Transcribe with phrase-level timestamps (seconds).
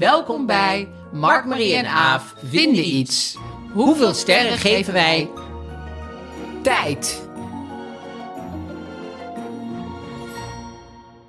[0.00, 3.36] Welkom bij Mark, Marie en Aaf vinden iets.
[3.72, 5.30] Hoeveel sterren geven wij?
[6.62, 7.22] Tijd.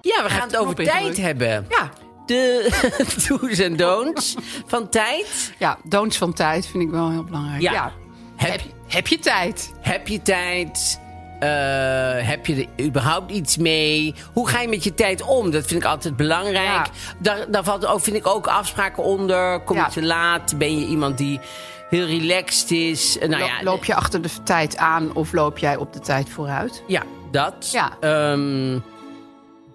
[0.01, 1.65] Ja, we gaan het over tijd hebben.
[1.69, 1.89] Ja.
[2.25, 2.69] De
[3.27, 5.53] do's en don'ts van tijd.
[5.57, 7.61] Ja, don'ts van tijd vind ik wel heel belangrijk.
[7.61, 7.93] Ja.
[8.35, 9.73] Heb, je, heb je tijd?
[9.79, 10.99] Heb je tijd?
[11.41, 14.15] Eh, heb je er überhaupt iets mee?
[14.33, 15.51] Hoe ga je met je tijd om?
[15.51, 16.55] Dat vind ik altijd belangrijk.
[16.85, 16.85] Ja.
[17.19, 19.59] Daar, daar valt ook, vind ik ook afspraken onder.
[19.59, 19.89] Kom je Ja.
[19.89, 20.57] te laat?
[20.57, 21.39] Ben je iemand die
[21.89, 23.17] heel relaxed is?
[23.19, 25.99] Eh, Nou Lo- ja, loop je achter de tijd aan of loop jij op de
[25.99, 26.83] tijd vooruit?
[26.87, 27.69] Ja, dat.
[27.71, 27.91] Ja.
[27.99, 28.79] Ehm,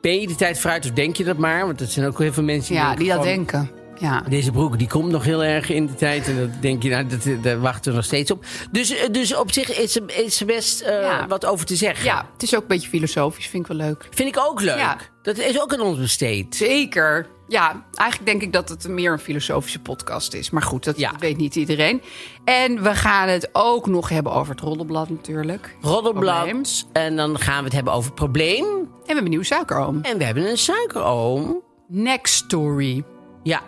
[0.01, 1.67] ben je de tijd vooruit of denk je dat maar?
[1.67, 3.71] Want er zijn ook heel veel mensen die Ja, die dat denken.
[3.99, 4.23] Ja.
[4.29, 6.29] Deze broek die komt nog heel erg in de tijd.
[6.29, 8.45] En dat denk je, nou, dat, daar wachten we nog steeds op.
[8.71, 11.27] Dus, eh, dus op zich is er, is er best eh, Ja.
[11.27, 12.05] wat over te zeggen.
[12.05, 14.09] ja, het is ook een beetje filosofisch, vind ik wel leuk.
[14.11, 14.79] Vind ik ook leuk.
[14.79, 14.97] Ja.
[15.23, 16.57] Dat is ook aan ons besteed.
[16.57, 17.27] Zeker.
[17.49, 20.51] Ja, eigenlijk denk ik dat het meer een filosofische podcast is.
[20.51, 21.13] Maar goed, dat Ja.
[21.19, 22.03] weet niet iedereen.
[22.45, 25.77] En we gaan het ook nog hebben over het roddelblad natuurlijk.
[25.81, 26.35] Roddelblad.
[26.45, 26.63] Probleem.
[26.93, 28.65] En dan gaan we het hebben over het probleem.
[28.65, 29.99] En we hebben een nieuw suikeroom.
[30.03, 31.63] En we hebben een suikeroom.
[31.89, 33.05] Next Story.
[33.43, 33.63] Ja,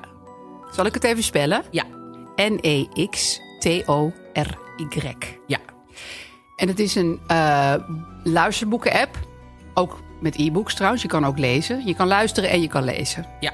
[0.70, 1.62] Zal ik het even spellen?
[1.70, 1.84] ja,
[2.36, 5.14] N-E-X-T-O-R-Y.
[5.46, 5.58] ja.
[6.56, 7.74] En het is een eh
[8.24, 9.16] luisterboeken-app.
[9.74, 11.02] Ook met e-books trouwens.
[11.02, 11.86] Je kan ook lezen.
[11.86, 13.26] Je kan luisteren en je kan lezen.
[13.40, 13.52] Ja,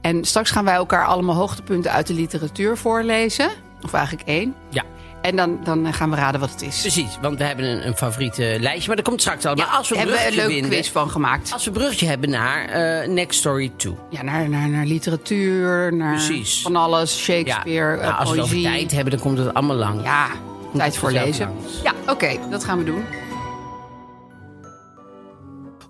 [0.00, 3.50] En straks gaan wij elkaar allemaal hoogtepunten uit de literatuur voorlezen.
[3.82, 4.54] Of eigenlijk één.
[4.70, 4.84] ja.
[5.22, 6.80] En dan, dan gaan we raden wat het is.
[6.80, 8.86] Precies, want we hebben een, een favoriete lijstje.
[8.86, 9.54] Maar dat komt straks al.
[9.54, 11.52] Maar als we een hebben we een leuke quiz van gemaakt.
[11.52, 13.94] Als we een bruggetje hebben naar eh, Next Story 2.
[14.10, 16.62] Ja, naar, naar, naar literatuur, naar Precies.
[16.62, 17.18] van alles.
[17.18, 20.02] Shakespeare, nou, eh, als we over tijd hebben, dan komt het allemaal lang.
[20.02, 20.28] Ja,
[20.76, 21.52] tijd voor lezen.
[21.82, 23.04] Ja, oké, dat gaan we doen.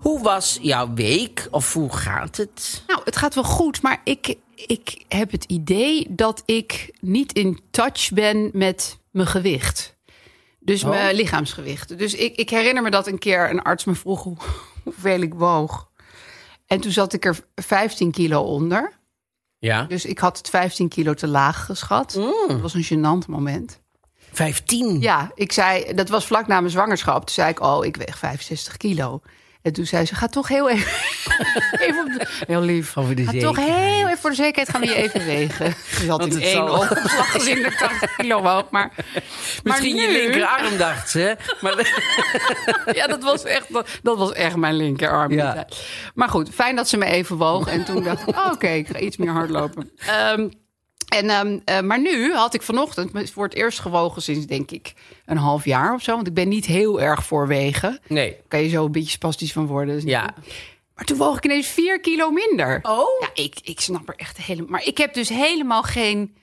[0.01, 1.49] Hoe was jouw week?
[1.51, 2.83] Of hoe gaat het?
[2.87, 7.61] Nou, het gaat wel goed, maar ik, ik heb het idee dat ik niet in
[7.71, 9.99] touch ben met mijn gewicht.
[10.59, 10.91] Dus Oh.
[10.91, 11.99] mijn lichaamsgewicht.
[11.99, 14.37] Dus ik, ik herinner me dat een keer een arts me vroeg hoe,
[14.85, 15.91] hoeveel ik woog.
[16.67, 18.99] En toen zat ik er 15 kilo onder.
[19.59, 19.83] Ja.
[19.83, 22.13] Dus ik had het 15 kilo te laag geschat.
[22.49, 23.81] Dat was een gênant moment.
[24.33, 25.01] 15.
[25.01, 27.19] Ja, ik zei, dat was vlak na mijn zwangerschap.
[27.19, 29.21] Toen zei ik, oh, ik weeg 65 kilo.
[29.63, 30.93] En toen zei ze, ga toch heel even,
[31.87, 32.97] even op de, heel lief.
[32.97, 35.75] Over de ga toch heel even voor de zekerheid gaan we je even wegen.
[36.01, 38.71] Ze had in het één zal- opslag gezien dat ik 80 kilo woog.
[38.71, 38.91] Maar,
[39.63, 41.37] Misschien maar je linkerarm, dacht ze.
[41.61, 41.75] Maar,
[42.99, 45.33] Ja, dat was echt, dat, dat was echt mijn linkerarm.
[45.33, 45.67] Ja.
[46.15, 47.69] Maar goed, fijn dat ze me even woog.
[47.69, 49.91] En toen dacht ik, oh, oké, ik ga iets meer hardlopen.
[50.07, 50.49] Ehm,
[51.11, 54.93] en, ehm, eh, maar nu had ik vanochtend voor het eerst gewogen sinds, denk ik,
[55.27, 56.15] een half jaar of zo.
[56.15, 57.99] Want ik ben niet heel erg voor wegen.
[58.07, 58.37] nee.
[58.49, 59.95] kan je zo een beetje spastisch van worden.
[59.95, 60.35] Dus Ja.
[60.95, 62.79] Maar toen woog ik ineens vier kilo minder.
[62.83, 63.21] Oh?
[63.21, 64.71] Ja, ik, ik snap er echt helemaal...
[64.71, 66.35] Maar ik heb dus helemaal geen...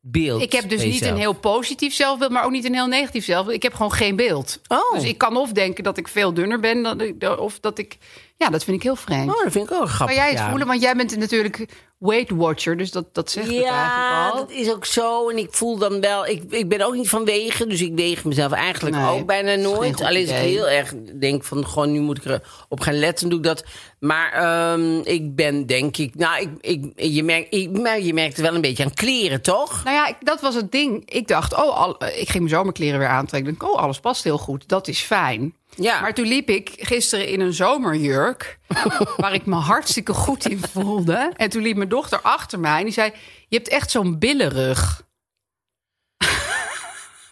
[0.00, 0.42] Beeld.
[0.42, 1.10] Ik heb dus niet jezelf.
[1.12, 3.56] een heel positief zelfbeeld, maar ook niet een heel negatief zelfbeeld.
[3.56, 4.60] Ik heb gewoon geen beeld.
[4.68, 4.92] Oh.
[4.94, 7.96] Dus ik kan of denken dat ik veel dunner ben, dan ik- of dat ik...
[8.38, 9.30] Ja, dat vind ik heel vreemd.
[9.34, 10.16] Oh, dat vind ik ook grappig.
[10.16, 10.48] kan jij het ja.
[10.48, 10.66] voelen?
[10.66, 11.66] Want jij bent natuurlijk
[11.98, 14.40] Weight Watcher, dus dat, dat zegt het Ja, eigenlijk al.
[14.40, 15.28] dat is ook zo.
[15.28, 16.26] En ik voel dan wel...
[16.26, 19.54] Ik, ik ben ook niet van wegen, dus ik weeg mezelf eigenlijk Nee, ook bijna
[19.54, 20.00] nooit.
[20.00, 21.66] Alleen als ik heel erg denk van...
[21.66, 23.64] Gewoon, nu moet ik erop gaan letten, doe ik dat.
[24.00, 26.14] Maar ehm, ik ben denk ik...
[26.14, 29.42] Nou, ik, ik, je, merkt, ik, maar je merkt er wel een beetje aan kleren,
[29.42, 29.84] toch?
[29.84, 31.10] Nou ja, ik- dat was het ding.
[31.10, 33.52] Ik dacht, oh, al, eh, ik ging mijn zomerkleren weer aantrekken.
[33.52, 34.68] Ik dacht, oh, alles past heel goed.
[34.68, 35.54] Dat is fijn.
[35.80, 36.00] Ja.
[36.00, 38.58] Maar toen liep ik gisteren in een zomerjurk.
[39.16, 41.32] waar ik me hartstikke goed in voelde.
[41.36, 43.12] En toen liep mijn dochter achter mij en die zei:
[43.48, 45.06] Je hebt echt zo'n billenrug.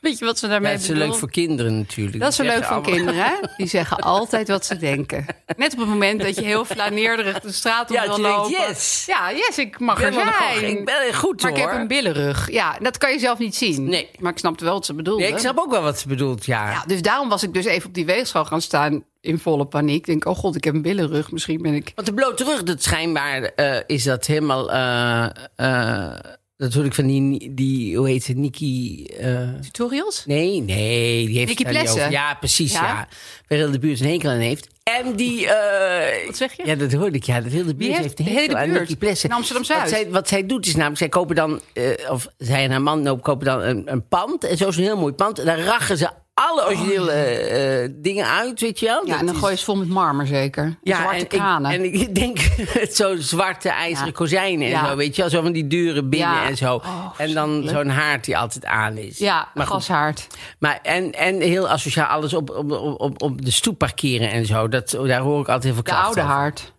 [0.06, 2.20] Weet je wat ze daarmee Dat is leuk voor kinderen natuurlijk.
[2.20, 3.32] Dat is leuk allemaal- kinderen, hè?
[3.56, 5.26] Die zeggen altijd wat ze denken.
[5.56, 8.50] Net op het moment dat je heel flaneerderig de straat op Ja, wil lopen.
[8.50, 9.04] yes.
[9.06, 10.64] Ja, yes, ik mag er ben wel nog- zijn.
[10.78, 12.50] ik ben goed maar ik heb een billenrug.
[12.52, 13.84] Ja, dat kan je zelf niet zien.
[13.88, 14.08] Nee.
[14.18, 15.22] Maar ik snapte wel wat ze bedoelde.
[15.22, 16.70] Nee, ik snap ook wel wat ze bedoelt, ja.
[16.70, 19.96] Ja, dus daarom was ik dus even op die weegschaal gaan staan in volle paniek.
[19.96, 21.30] Ik denk, oh god, ik heb een billenrug.
[21.32, 21.92] Misschien ben ik...
[21.94, 24.72] Want de blote rug, dat schijnbaar eh, is dat helemaal...
[24.72, 25.26] eh
[25.56, 26.14] eh,
[26.58, 29.04] ik van die, die hoe heet ze, Nikki...
[29.04, 30.22] eh, Tutorials?
[30.26, 32.10] nee, nee, die heeft het niet Plessen?
[32.10, 32.82] Ja, precies, Ja?
[32.86, 33.08] ja.
[33.48, 34.68] Waar heel de buurt een hekel aan heeft.
[34.82, 35.46] En die...
[35.46, 36.66] eh, Wat zeg je?
[36.66, 37.40] Ja, dat hoorde ik, ja.
[37.40, 38.80] Dat heel de buurt heeft- heeft een de hekel hele aan buurt?
[38.80, 39.28] Nicky Plessen.
[39.28, 39.80] In Amsterdam-Zuid?
[39.80, 41.60] Wat zij, wat zij doet is namelijk, zij kopen dan...
[41.72, 44.44] eh, of zij en haar man kopen dan een, een pand.
[44.44, 45.38] En zo is een heel mooi pand.
[45.38, 46.08] En daar rachen ze
[46.38, 49.06] alle originele eh, dingen uit, weet je wel.
[49.06, 50.64] Ja, en dan is- gooi je het vol met marmer zeker.
[50.64, 51.70] En zwarte en kranen.
[51.70, 52.38] Ik, en ik denk
[52.92, 54.12] zo zwarte ijzeren Ja.
[54.12, 54.88] kozijnen en Ja.
[54.88, 55.30] zo, weet je wel.
[55.30, 56.44] Zo van die deuren binnen Ja.
[56.48, 56.74] en zo.
[56.74, 59.18] Oh, en dan zo'n haard die altijd aan is.
[59.18, 60.26] ja, maar gashaard.
[60.58, 64.68] Maar en, en heel asociaal alles op, op, op, op, de stoep parkeren en zo.
[64.68, 66.72] Dat, daar hoor ik altijd heel veel De oude haard.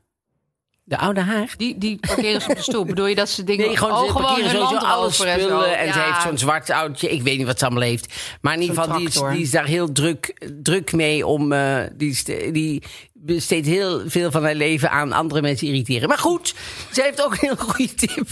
[0.90, 1.58] De oude haard?
[1.58, 2.88] Die, die parkeren ze op de stoep.
[2.96, 3.68] Bedoel je dat ze dingen...
[3.68, 5.78] Nee, gewoon, oh, ze parkeren hun sowieso alle en spullen.
[5.78, 5.94] En, Ja.
[5.94, 7.10] ze heeft zo'n zwart oudje.
[7.10, 8.14] Ik weet niet wat ze allemaal heeft.
[8.42, 11.52] Maar in ieder geval, die is, die is daar heel druk, druk mee om...
[11.52, 16.08] eh, die, die besteedt heel veel van haar leven aan andere mensen irriteren.
[16.08, 16.56] Maar goed,
[16.92, 18.28] zij heeft ook een heel goede tip.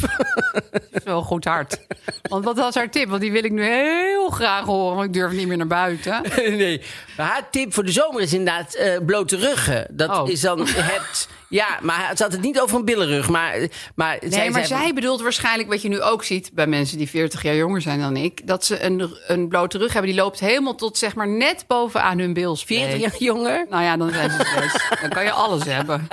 [1.03, 1.77] Wel goed hard.
[2.21, 3.09] Want wat was haar tip?
[3.09, 4.95] Want die wil ik nu heel graag horen.
[4.95, 6.21] Want ik durf niet meer naar buiten.
[6.35, 6.81] nee,
[7.17, 9.87] maar haar tip voor de zomer is inderdaad eh, blote ruggen.
[9.91, 10.29] Dat Oh.
[10.29, 11.27] is dan het...
[11.55, 13.29] Ja, maar ze had het niet over een billenrug.
[13.29, 17.09] Maar, maar, Nee, maar zij bedoelt waarschijnlijk wat je nu ook ziet bij mensen die
[17.09, 18.47] 40 jaar jonger zijn dan ik.
[18.47, 20.11] Dat ze een, een blote rug hebben.
[20.11, 22.79] Die loopt helemaal tot zeg maar net bovenaan hun bilspleet.
[22.79, 23.65] 40 jaar jonger.
[23.69, 24.87] Nou ja, dan zijn ze zes.
[25.01, 26.07] Dan kan je alles hebben.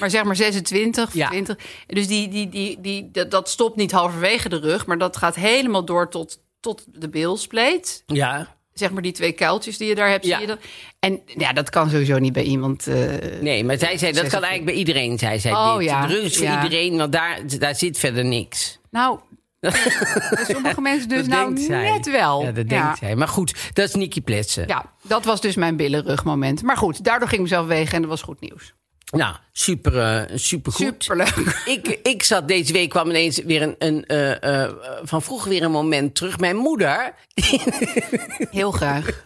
[0.00, 1.28] Maar zeg maar 26, Ja.
[1.28, 1.56] 20.
[1.86, 4.86] Dus die, die, die, die, dat, dat stopt niet halverwege de rug.
[4.86, 8.02] Maar dat gaat helemaal door tot, tot de bilspleet.
[8.06, 8.56] Ja.
[8.74, 10.24] Zeg maar die twee kuiltjes die je daar hebt.
[10.24, 10.38] Ja.
[10.38, 10.58] Zie je dat?
[10.98, 12.86] En ja, dat kan sowieso niet bij iemand.
[12.86, 12.96] eh,
[13.40, 15.52] Nee, maar zij zei, dat kan eigenlijk bij iedereen, zei zij.
[15.52, 15.88] Oh, dit.
[15.88, 16.06] ja.
[16.06, 16.62] De rug is voor Ja.
[16.62, 18.78] iedereen, want daar, daar zit verder niks.
[18.90, 19.18] Nou,
[20.52, 21.90] sommige mensen dus Dat nou zij.
[21.90, 22.40] net wel.
[22.42, 22.82] Ja, dat Ja.
[22.82, 23.16] denkt zij.
[23.16, 24.64] Maar goed, dat is Nicky Pletsen.
[24.66, 26.62] Ja, dat was dus mijn billenrugmoment.
[26.62, 28.72] Maar goed, daardoor ging ik mezelf wegen en dat was goed nieuws.
[29.16, 30.94] Nou, super, eh super goed.
[30.98, 31.62] Superleuk.
[31.64, 34.72] Ik, ik zat deze week, kwam ineens weer een, een eh, eh,
[35.02, 36.38] van vroeger weer een moment terug.
[36.38, 37.14] Mijn moeder,
[38.50, 39.24] Heel graag.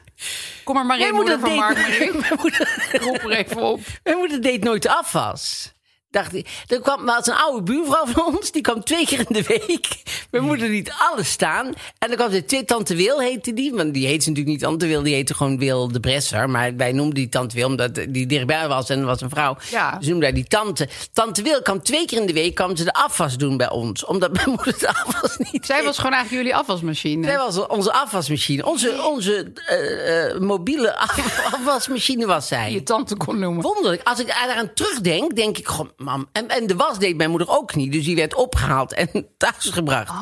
[0.65, 3.81] Kom er maar in, moeder moeder van deed- Mark mijn moeder, Roep er even op.
[4.03, 5.75] mijn moeder deed nooit afwas.
[6.17, 9.27] Dacht ik, er kwam eens een oude buurvrouw van ons, die kwam twee keer in
[9.29, 9.89] de week.
[10.31, 11.67] Mijn moeder liet alles staan.
[11.99, 13.73] En dan kwam ze twee Tante Wil, heette die.
[13.75, 16.51] Want die heette natuurlijk niet Tante Wil, die heette gewoon Wil de Bresser.
[16.51, 19.57] Maar wij noemden die Tante Wil, omdat die dichtbij was en was een vrouw.
[19.71, 19.91] Ja.
[19.91, 20.89] Dus noemden wij die tante.
[21.13, 24.05] Tante Wil kwam twee keer in de week kwam ze de afwas doen bij ons.
[24.05, 25.85] Omdat mijn moeder de afwas niet Zij deed.
[25.87, 27.25] was gewoon eigenlijk jullie afwasmachine.
[27.27, 28.67] Zij was onze afwasmachine.
[28.67, 32.73] Onze, onze eh, eh, mobiele af- afwasmachine was zij.
[32.73, 33.63] Je tante kon noemen.
[33.63, 34.01] Wonderlijk.
[34.05, 36.29] Als ik daaraan terugdenk, denk ik gewoon, mam.
[36.33, 37.93] En, en de was deed mijn moeder ook niet.
[37.93, 39.09] Dus die werd opgehaald en
[39.39, 40.13] thuisgebracht.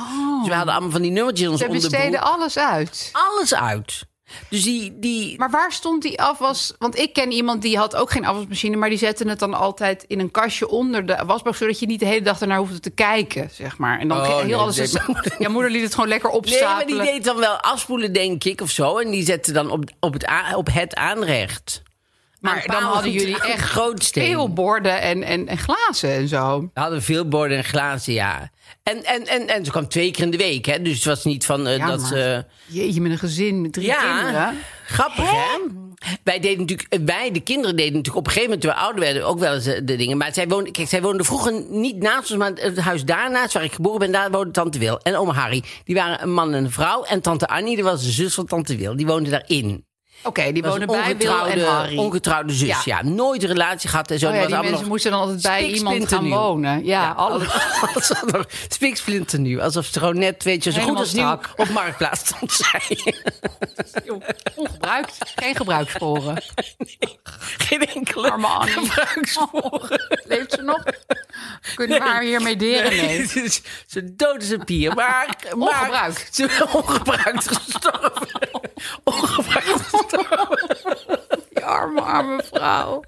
[0.41, 2.35] Dus we hadden allemaal van die nummertjes in ons Ze besteden onderbroek.
[2.35, 3.11] alles uit.
[3.13, 4.05] Alles uit.
[4.49, 6.75] Dus die, die Maar waar stond die afwas?
[6.79, 10.05] Want ik ken iemand die had ook geen afwasmachine, maar die zette het dan altijd
[10.09, 12.91] in een kastje onder de wasbak, zodat je niet de hele dag ernaar hoefde te
[12.91, 13.99] kijken, zeg maar.
[13.99, 14.79] En dan Oh, heel nee, alles.
[14.79, 17.03] is- mijn moeder ja, moeder liet het gewoon lekker Nee, maar opstapelen.
[17.05, 18.99] die deed dan wel afspoelen, denk ik, of zo.
[18.99, 21.83] En die zette dan op, op, het, op het aanrecht.
[22.45, 24.33] Maar dan hadden jullie echt grootsteen.
[24.33, 26.61] veel borden en, en, en glazen en zo.
[26.75, 28.51] We hadden veel borden en glazen, ja.
[28.83, 30.83] En, en, en, en ze kwam twee keer in de week, hè.
[30.83, 32.45] Dus het was niet van eh, Ja, dat ze...
[32.67, 34.59] Jeetje, met een gezin met drie Ja, kinderen.
[34.87, 35.59] grappig hè?
[36.25, 39.01] Wij deden natuurlijk, wij, de kinderen deden natuurlijk op een gegeven moment, toen we ouder
[39.01, 40.17] werden, ook wel eens eh, de dingen.
[40.17, 43.65] Maar zij woonde, kijk, zij woonde vroeger niet naast ons, maar het huis daarnaast, waar
[43.65, 45.63] ik geboren ben, daar woonde tante Wil en oma Harry.
[45.85, 47.05] Die waren een man en een vrouw.
[47.05, 49.85] En tante Annie, die was de zus van tante Wil, die woonde daarin.
[50.25, 51.97] Oké, die wonen bij Wil en ongetrouwde, Harry.
[51.97, 52.81] ongetrouwde zus, ja.
[52.85, 53.03] Ja.
[53.03, 54.29] Nooit een relatie gehad en zo.
[54.29, 56.85] Oh ja, die mensen nog moesten dan altijd bij iemand gaan wonen.
[56.85, 57.49] Ja, alles.
[57.95, 59.61] Alles nog spiksplinter nu.
[59.61, 62.99] Alsof ze gewoon net, weet je, zo goed als nieuw op marktplaats stond zij.
[64.05, 64.23] Joh,
[64.57, 65.19] Ongebruikt.
[65.37, 66.43] Geen gebruikssporen.
[67.59, 68.73] Geen enkele Arme Annie.
[68.75, 70.01] gebruiksvoren.
[70.29, 70.83] Leeft ze nog?
[71.75, 72.91] Kunnen we haar hiermee deren?
[72.97, 73.19] Nee.
[73.19, 74.95] Is zo dood als een pier.
[74.95, 76.35] Maar, maar Ongebruikt.
[76.35, 78.51] Ze is ongebruikt gestorven.
[79.83, 81.21] gestorven.
[81.51, 83.03] Die arme, arme vrouw.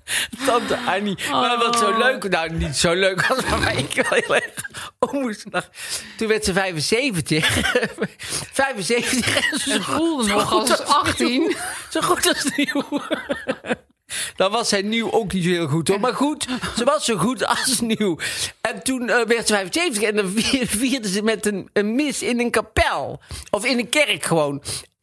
[0.46, 1.18] Tante Annie.
[1.30, 2.28] Maar wat zo leuk.
[2.28, 4.52] Nou, niet zo leuk als maar ik wel heel erg
[4.98, 5.70] om moest lachen.
[6.16, 7.60] Toen werd ze 75.
[8.52, 9.36] 75.
[9.52, 11.40] en Ze voelde nog als 18.
[11.40, 11.50] nieuw.
[11.90, 13.00] Zo goed als nieuw.
[14.36, 16.00] Dan was zij nieuw ook niet zo heel goed hoor.
[16.00, 16.46] Maar goed,
[16.76, 18.18] ze was zo goed als nieuw.
[18.60, 22.22] En toen eh, werd ze 75 en dan vier- vierde ze met een, een mis
[22.22, 23.20] in een kapel.
[23.50, 24.62] Of in een kerk gewoon.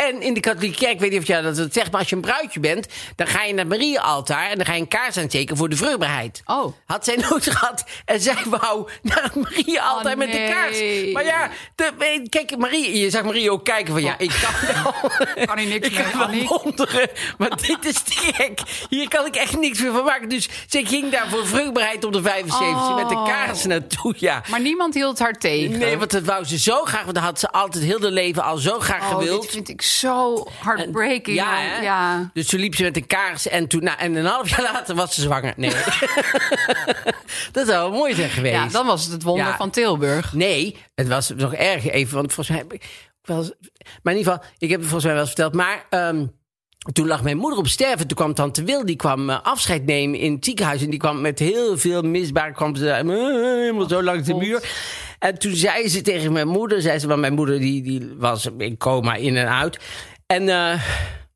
[0.10, 2.16] En in de katholieke kerk, ik weet niet of jij dat zegt, maar als je
[2.16, 5.18] een bruidje bent, dan ga je naar het Maria-altaar en dan ga je een kaars
[5.18, 6.42] aansteken voor de vruchtbaarheid.
[6.46, 6.74] Oh.
[6.86, 11.12] Had zij nooit gehad en zij wou naar het Maria-altaar Oh, met de kaars.
[11.14, 14.94] Maar ja, de, kijk, Marie, je zag Marie ook kijken van ja, ik kan wel.
[14.94, 15.46] Oh.
[15.46, 18.62] Kan hier niks ik mee, kan wel wonderen, maar dit is te gek.
[18.90, 20.30] Hier kan ik echt niks meer van maken.
[20.30, 23.26] Dus ze ging daar voor vruchtbaarheid op de 75 met de Oh.
[23.26, 24.44] kaars naartoe, ja.
[24.50, 25.78] Maar niemand hield haar tegen.
[25.80, 27.02] Nee, want dat wou ze zo graag.
[27.04, 29.42] Want dat had ze altijd heel haar leven al zo graag oh, gewild.
[29.42, 31.38] dit vind ik zo heartbreaking.
[31.38, 32.30] Ja, ja.
[32.34, 34.96] Dus toen liep ze met een kaars en, toen, nou, en een half jaar later
[34.96, 35.54] was ze zwanger.
[35.58, 35.70] Nee.
[37.52, 38.56] dat zou wel mooi zijn geweest.
[38.56, 39.56] Ja, dan was het het wonder Ja.
[39.58, 40.34] van Tilburg.
[40.34, 42.16] Nee, het was nog erger even.
[42.16, 42.84] Want volgens mij heb ik
[43.22, 43.38] wel
[44.04, 45.54] Maar in ieder geval, ik heb het volgens mij wel eens verteld.
[45.54, 46.26] Maar ehm,
[46.94, 48.08] toen lag mijn moeder op sterven.
[48.08, 50.82] Toen kwam tante Wil, die kwam eh, afscheid nemen in het ziekenhuis.
[50.82, 52.52] En die kwam met heel veel misbaar.
[52.52, 54.70] Kwam ze eh, helemaal zo langs de muur.
[55.24, 56.82] En toen zei ze tegen mijn moeder...
[56.82, 59.78] Zei ze, want mijn moeder die, die was in coma in en uit.
[60.28, 60.50] En...
[60.50, 60.82] eh,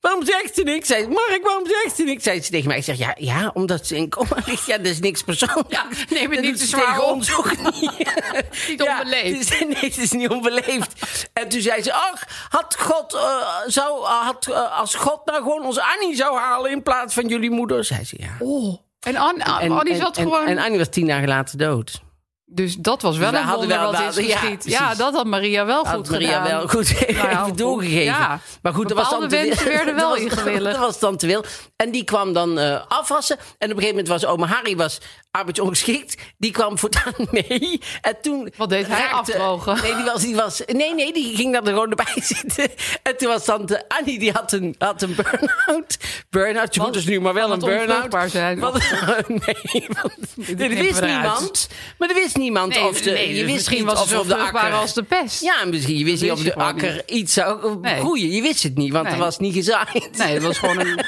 [0.01, 0.87] Waarom zegt ze niks?
[0.87, 2.23] Zei, ze, Mark, waarom zegt ze niks?
[2.23, 2.77] Zei ze tegen mij.
[2.77, 4.65] Ik zeg, ja, ja omdat ze in coma ligt.
[4.65, 5.69] Ja, dat is niks persoonlijks.
[5.69, 7.11] Ja, neem het niet te zwaar op.
[7.11, 7.81] ons ook niet.
[8.67, 9.49] Niet Ja, onbeleefd.
[9.49, 11.29] het is- nee, het is niet onbeleefd.
[11.33, 13.21] En toen zei ze, ach, had God, eh,
[13.67, 17.51] zou, had, eh, als God nou gewoon onze Annie zou halen in plaats van jullie
[17.51, 18.35] moeder, zei ze ja.
[18.39, 18.77] Oh.
[18.99, 20.47] En An En, Annie zat en- gewoon...
[20.47, 22.01] En Annie was tien dagen later dood.
[22.49, 24.63] Dus dat was wel Dus wij een hadden wonder wel wat is wel- ja, geschied.
[24.65, 26.57] Ja, dat had Maria wel goed Maria gedaan.
[26.57, 28.03] wel goed even, Nou ja, doorgegeven.
[28.03, 28.39] ja.
[28.61, 29.29] Maar goed, dat was Wil.
[29.29, 30.75] wensen werden wel ingewilligd.
[30.75, 31.43] Dat was tante Wil.
[31.75, 33.37] En die kwam dan eh, afwassen.
[33.37, 34.97] En op een gegeven moment was oma Harry was
[35.37, 36.15] arbeidsongeschikt.
[36.37, 37.79] Die kwam voortaan mee.
[38.01, 39.07] En toen Wat deed hij?
[39.07, 39.81] Afdrogen?
[39.81, 42.69] Nee, die was, die was, nee, nee, die ging daar gewoon erbij zitten.
[43.03, 45.97] En toen was tante Annie, die had een, had een burn-out.
[46.29, 48.31] Burn-out, je moet dus nu maar wel een burn-out.
[48.31, 48.59] zijn?
[48.59, 48.75] Want-
[49.27, 51.67] nee, want, knippen wist niemand.
[51.97, 54.27] Maar er wist niemand Nee, of de, nee, je dus wist misschien niet was of
[54.27, 54.71] de akker...
[54.73, 55.41] als de pest.
[55.41, 55.97] Ja, misschien.
[55.97, 57.03] Je wist niet of de akker niet.
[57.11, 57.99] iets zou Nee.
[57.99, 58.29] groeien.
[58.29, 60.17] Je wist het niet, want er was niet gezaaid.
[60.17, 61.05] Nee, het was gewoon een,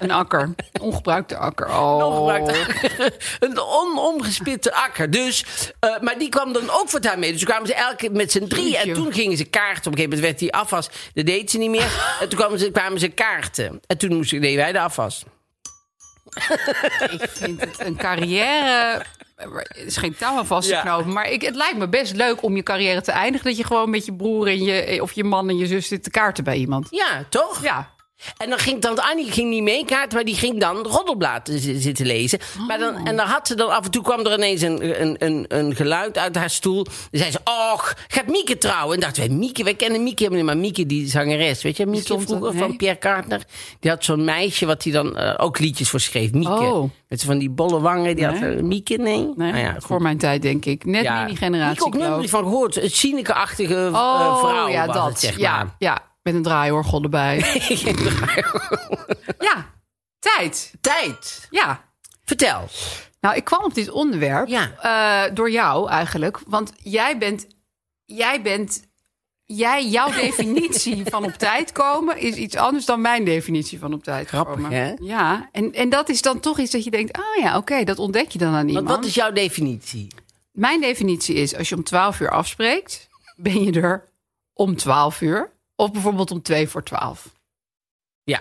[0.00, 0.54] een akker.
[0.80, 1.68] Ongebruikte akker.
[1.68, 2.06] Oh.
[2.06, 3.12] Ongebruikte akker.
[3.40, 5.10] Een onomgespitte akker.
[5.10, 5.44] Dus,
[5.80, 7.30] eh, maar die kwam dan ook voortaan mee.
[7.30, 8.76] Dus toen kwamen ze elke met z'n drie.
[8.76, 9.76] En toen gingen ze kaarten.
[9.86, 10.88] Op een gegeven moment werd die afwas.
[11.14, 11.90] Dat deed ze niet meer.
[12.20, 13.80] En toen kwamen ze, kwamen ze kaarten.
[13.86, 15.24] En toen moesten, deden wij de afwas.
[17.20, 19.02] Ik vind het een carrière...
[19.36, 20.80] Het is geen touw aan vast te Ja.
[20.80, 21.12] knopen.
[21.12, 23.46] Maar ik, het lijkt me best leuk om je carrière te eindigen.
[23.46, 26.02] Dat je gewoon met je broer en je, of je man en je zus zit
[26.02, 26.86] te kaarten bij iemand.
[26.90, 27.62] Ja, toch?
[27.62, 27.94] Ja.
[28.36, 31.78] En dan ging tante Annie ging niet mee kaarten, maar die ging dan roddelbladen zi-
[31.80, 32.38] zitten lezen.
[32.66, 35.16] Maar dan, en dan had ze dan af en toe kwam er ineens een, een,
[35.18, 36.84] een, een geluid uit haar stoel.
[36.84, 38.94] Dan zei ze, och, gaat Mieke trouwen?
[38.94, 41.62] En dachten wij, Mieke, wij kennen Mieke helemaal niet, maar Mieke die zangeres.
[41.62, 42.62] Weet je, Mieke er, vroeger nee.
[42.62, 43.42] van Pierre Carter.
[43.80, 46.32] Die had zo'n meisje wat hij dan eh, ook liedjes voor schreef.
[46.32, 46.50] Mieke.
[46.52, 46.90] Oh.
[47.08, 48.16] Met van die bolle wangen.
[48.16, 49.18] Die had eh, Mieke, nee?
[49.36, 50.84] Nee, Nou ja, voor mijn tijd denk ik.
[50.84, 51.22] Net Ja.
[51.24, 51.82] mini-generatie.
[51.82, 52.30] Mieke ook nooit ik.
[52.30, 52.74] van gehoord.
[52.74, 55.08] Het Sineke-achtige eh, Oh, vrouw ja, dat.
[55.08, 57.36] het, zeg ja, ja, met een draaiorgel erbij.
[59.48, 59.66] ja,
[60.18, 60.72] tijd.
[60.80, 61.46] Tijd.
[61.50, 61.84] Ja.
[62.24, 62.68] Vertel.
[63.20, 64.70] Nou, ik kwam op dit onderwerp Ja.
[65.26, 66.38] eh, door jou eigenlijk.
[66.46, 67.46] Want jij bent,
[68.04, 68.82] jij bent,
[69.44, 74.02] jij, jouw definitie van op tijd komen is iets anders dan mijn definitie van op
[74.04, 74.70] tijd Grappig, komen.
[74.72, 74.94] hè?
[75.00, 77.98] Ja, en, en dat is dan toch iets dat je denkt, oh ja, oké, dat
[77.98, 78.86] ontdek je dan aan iemand.
[78.88, 80.08] Want wat is jouw definitie?
[80.52, 84.08] Mijn definitie is, als je om 12 uur afspreekt, ben je er
[84.52, 85.54] om 12 uur.
[85.76, 87.34] Of bijvoorbeeld om 2 voor 12.
[88.24, 88.40] Ja.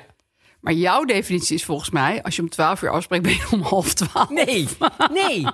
[0.60, 3.62] Maar jouw definitie is volgens mij, als je om 12 uur afspreekt, ben je om
[3.62, 4.30] half 12.
[4.30, 4.68] Nee,
[5.12, 5.46] nee,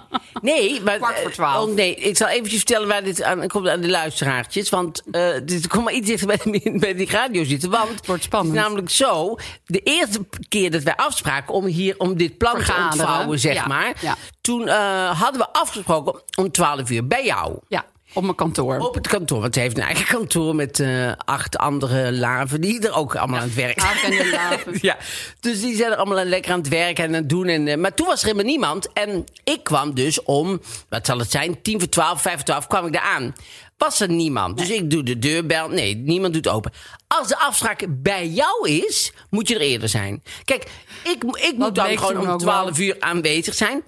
[0.42, 0.82] nee.
[0.82, 1.68] Maar, Kwart voor eh, twaalf.
[1.70, 4.70] Oh, nee, ik zal eventjes vertellen waar dit aan komt aan de luisteraartjes.
[4.70, 7.70] Want eh dit komt maar iets dichter bij, de- bij die radio zitten.
[7.70, 8.56] Want het wordt spannend.
[8.56, 9.36] is namelijk zo,
[9.66, 12.92] de eerste keer dat wij afspraken om hier om dit plan te Vergaderen.
[13.00, 13.94] ontvouwen, zeg Ja, maar.
[14.02, 14.16] ja.
[14.42, 17.58] Toen eh, hadden we afgesproken om 12 uur bij jou.
[17.68, 18.78] Ja, op mijn kantoor.
[18.80, 22.88] Op het kantoor, want ze heeft een eigen kantoor met eh, acht andere laven die
[22.88, 24.78] er ook allemaal aan het werk de laven.
[24.90, 24.98] ja,
[25.40, 27.48] dus die zijn er allemaal lekker aan het werken en aan het doen.
[27.48, 28.94] En, eh, maar toen was er helemaal niemand.
[28.94, 32.68] En ik kwam dus om, wat zal het zijn, tien voor twaalf, vijf voor twaalf
[32.68, 33.36] kwam ik daar aan.
[33.78, 34.58] Was er niemand.
[34.58, 35.70] Dus ik doe de deurbel.
[35.70, 36.72] Nee, niemand doet open.
[37.08, 40.24] Als de afspraak bij jou is, moet je er eerder zijn.
[40.44, 40.68] Kijk,
[41.04, 43.84] ik, ik moet dan gewoon om twaalf uur aanwezig zijn.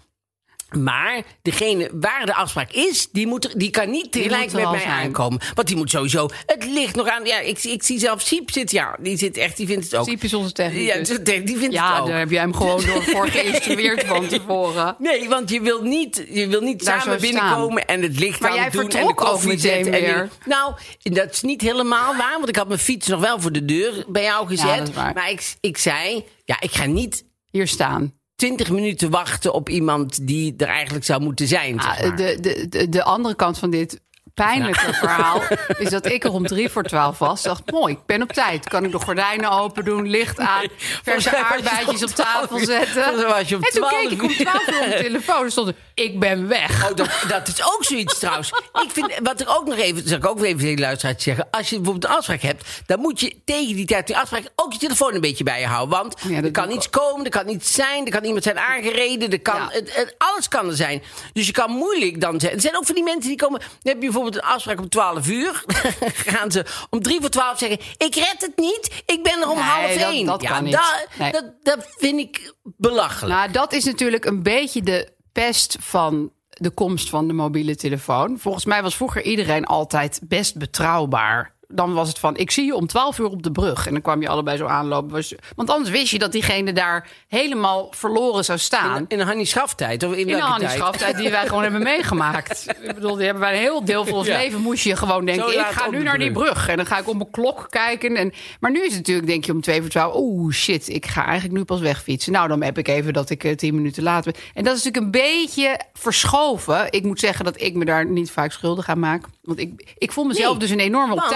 [0.76, 4.80] Maar degene waar de afspraak is, die, moet er, die kan niet tegelijk met mij
[4.80, 4.92] zijn.
[4.92, 5.40] aankomen.
[5.54, 6.30] Want die moet sowieso.
[6.46, 7.26] Het ligt nog aan.
[7.26, 8.78] Ja, ik, ik zie zelf Siep zitten.
[8.78, 9.58] Ja, die zit echt.
[9.58, 10.08] Die vindt het ook.
[10.08, 11.08] Siep is onze technicus.
[11.10, 12.08] Ja, die vindt Ja, het ook.
[12.08, 14.96] daar heb jij hem gewoon door voor geïnstrueerd van tevoren.
[15.00, 18.50] Nee, want je wil niet, je wil niet Daar samen binnenkomen en het licht Maar
[18.50, 19.94] aan jij doen en de koffie zetten.
[19.94, 20.30] En weer.
[20.46, 23.66] nou, dat is niet helemaal waar, want ik had mijn fiets nog wel voor de
[23.66, 24.78] deur bij jou gezet.
[24.78, 25.14] dat is waar.
[25.14, 28.14] Maar ik, ik zei, ja, ik ga niet Hier staan.
[28.36, 31.80] 20 minuten wachten op iemand die er eigenlijk zou moeten zijn.
[31.80, 32.16] Ah, zeg maar.
[32.16, 34.02] de, de, de, de andere kant van dit
[34.34, 35.42] pijnlijke verhaal
[35.78, 37.42] is dat ik er om drie voor twaalf was.
[37.42, 38.70] Dacht, mooi, ik ben op tijd.
[38.70, 40.68] Kan ik de gordijnen open doen, licht aan,
[41.04, 42.66] verse aardbeidjes op tafel 12 uur.
[42.68, 43.04] zetten.
[43.04, 46.20] En toen 12 keek ik om twaalf uur op de telefoon en stond er, ik
[46.20, 46.90] ben weg.
[46.90, 48.50] Oh, dat, dat is ook zoiets trouwens.
[48.84, 51.48] Ik vind, wat ik ook nog even, zal ik ook even tegen de luisteraars zeggen.
[51.52, 54.74] Als je bijvoorbeeld een afspraak hebt, dan moet je tegen die tijd die afspraak ook
[54.74, 55.98] je telefoon een beetje bij je houden.
[55.98, 59.32] Want Ja, er kan iets komen, er kan iets zijn, er kan iemand zijn aangereden,
[59.32, 59.68] er kan, Ja.
[59.72, 61.04] het, het- alles kan er zijn.
[61.34, 62.54] Dus je kan moeilijk dan zijn.
[62.54, 64.90] Er zijn ook van die mensen die komen, dan heb je bijvoorbeeld een afspraak om
[64.90, 65.64] 12 uur.
[66.28, 69.56] gaan ze om drie voor 12 zeggen, ik red het niet, ik ben er om
[69.56, 70.26] Nee, half dat- één.
[70.26, 70.74] dat ja, kan niet.
[70.74, 71.32] Dat, Nee.
[71.32, 73.36] dat, dat vind ik belachelijk.
[73.36, 78.40] Nou, dat is natuurlijk een beetje de pest van de komst van de mobiele telefoon.
[78.40, 81.54] Volgens mij was vroeger iedereen altijd best betrouwbaar.
[81.76, 83.86] Dan was het van, ik zie je om 12 uur op de brug.
[83.86, 85.24] En dan kwam je allebei zo aanlopen.
[85.56, 88.98] Want anders wist je dat diegene daar helemaal verloren zou staan.
[88.98, 90.04] in, in een Hannie Schaftijd?
[90.04, 90.62] Of in, In de welke tijd?
[90.62, 92.66] handschaftijd die wij gewoon hebben meegemaakt.
[92.88, 94.38] Ik bedoel, die hebben wij een heel deel van ons Ja.
[94.38, 94.62] leven.
[94.62, 96.68] Moest je gewoon denken, ik ga nu de naar die brug.
[96.68, 98.16] En dan ga ik op mijn klok kijken.
[98.16, 100.16] En, maar nu is het natuurlijk, denk je om twee voor twaalf.
[100.16, 102.32] Oeh, shit, ik ga eigenlijk nu pas wegfietsen.
[102.32, 104.42] Nou, dan heb ik even dat ik eh, tien minuten later ben.
[104.54, 106.88] En dat is natuurlijk een beetje verschoven.
[106.92, 109.26] Ik moet zeggen dat ik me daar niet vaak schuldig aan maak.
[109.42, 111.32] Want ik, ik voel mezelf Nee, dus een enorme op want-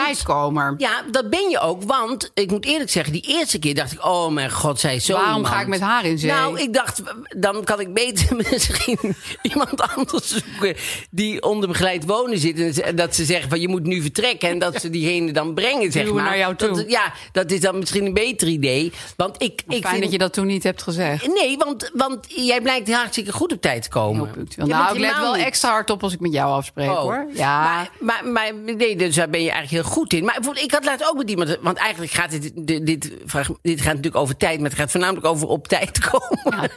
[0.77, 1.83] Ja, dat ben je ook.
[1.83, 5.05] Want ik moet eerlijk zeggen, die eerste keer dacht ik: oh mijn god, zij is
[5.05, 5.13] zo.
[5.13, 5.53] Waarom iemand.
[5.53, 6.31] ga ik met haar in zee?
[6.31, 7.01] Nou, ik dacht,
[7.37, 10.75] dan kan ik beter misschien iemand anders zoeken
[11.11, 12.79] die onder begeleid wonen zit.
[12.79, 14.49] En dat ze zeggen van je moet nu vertrekken.
[14.49, 16.23] En dat ze diegene dan brengen, zeg maar.
[16.23, 16.67] naar jou toe.
[16.75, 18.91] Dat, ja, dat is dan misschien een beter idee.
[19.15, 21.27] Want ik, ik Fijn vind, dat je dat toen niet hebt gezegd.
[21.27, 24.29] Nee, want, want jij blijkt hartstikke goed op tijd te komen.
[24.49, 26.99] Jij Nou, ik let wel niet- extra hard op als ik met jou afspreek, Oh.
[26.99, 27.27] hoor.
[27.33, 27.61] Ja.
[27.63, 30.23] Maar, maar, maar nee, dus daar ben je eigenlijk heel goed in.
[30.25, 31.57] Maar bijvoorbeeld, ik had laatst ook met iemand...
[31.61, 34.59] Want eigenlijk gaat dit, dit, dit, vraag- dit gaat natuurlijk over tijd...
[34.59, 36.71] maar het gaat voornamelijk over op tijd komen.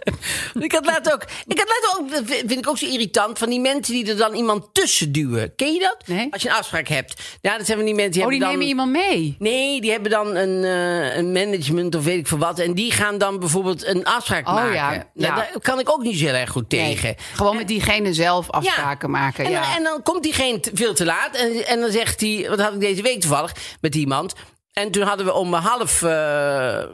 [0.59, 1.25] ik had laatst ook...
[1.47, 3.39] Ik had laatst ook, dat vind ik ook zo irritant...
[3.39, 5.53] van die mensen die er dan iemand tussen duwen.
[5.57, 5.97] Ken je dat?
[6.07, 6.27] Nee.
[6.31, 7.23] Als je een afspraak hebt.
[7.41, 9.37] Ja, dat zijn van die mensen die oh, die nemen iemand mee.
[9.39, 12.59] Nee, die hebben dan een, eh, een management of weet ik veel wat.
[12.59, 14.73] En die gaan dan bijvoorbeeld een afspraak Oh, maken.
[14.75, 14.89] ja.
[14.91, 15.35] Nou, Ja.
[15.35, 17.03] Daar kan ik ook niet zo heel erg goed tegen.
[17.05, 19.45] Nee, gewoon met diegene zelf afspraken maken.
[19.45, 19.61] En, ja.
[19.61, 21.37] dan, en dan komt diegene veel te laat.
[21.37, 24.35] En, en dan zegt hij, wat had ik deze week toevallig met iemand.
[24.73, 26.85] En toen hadden we om half eh,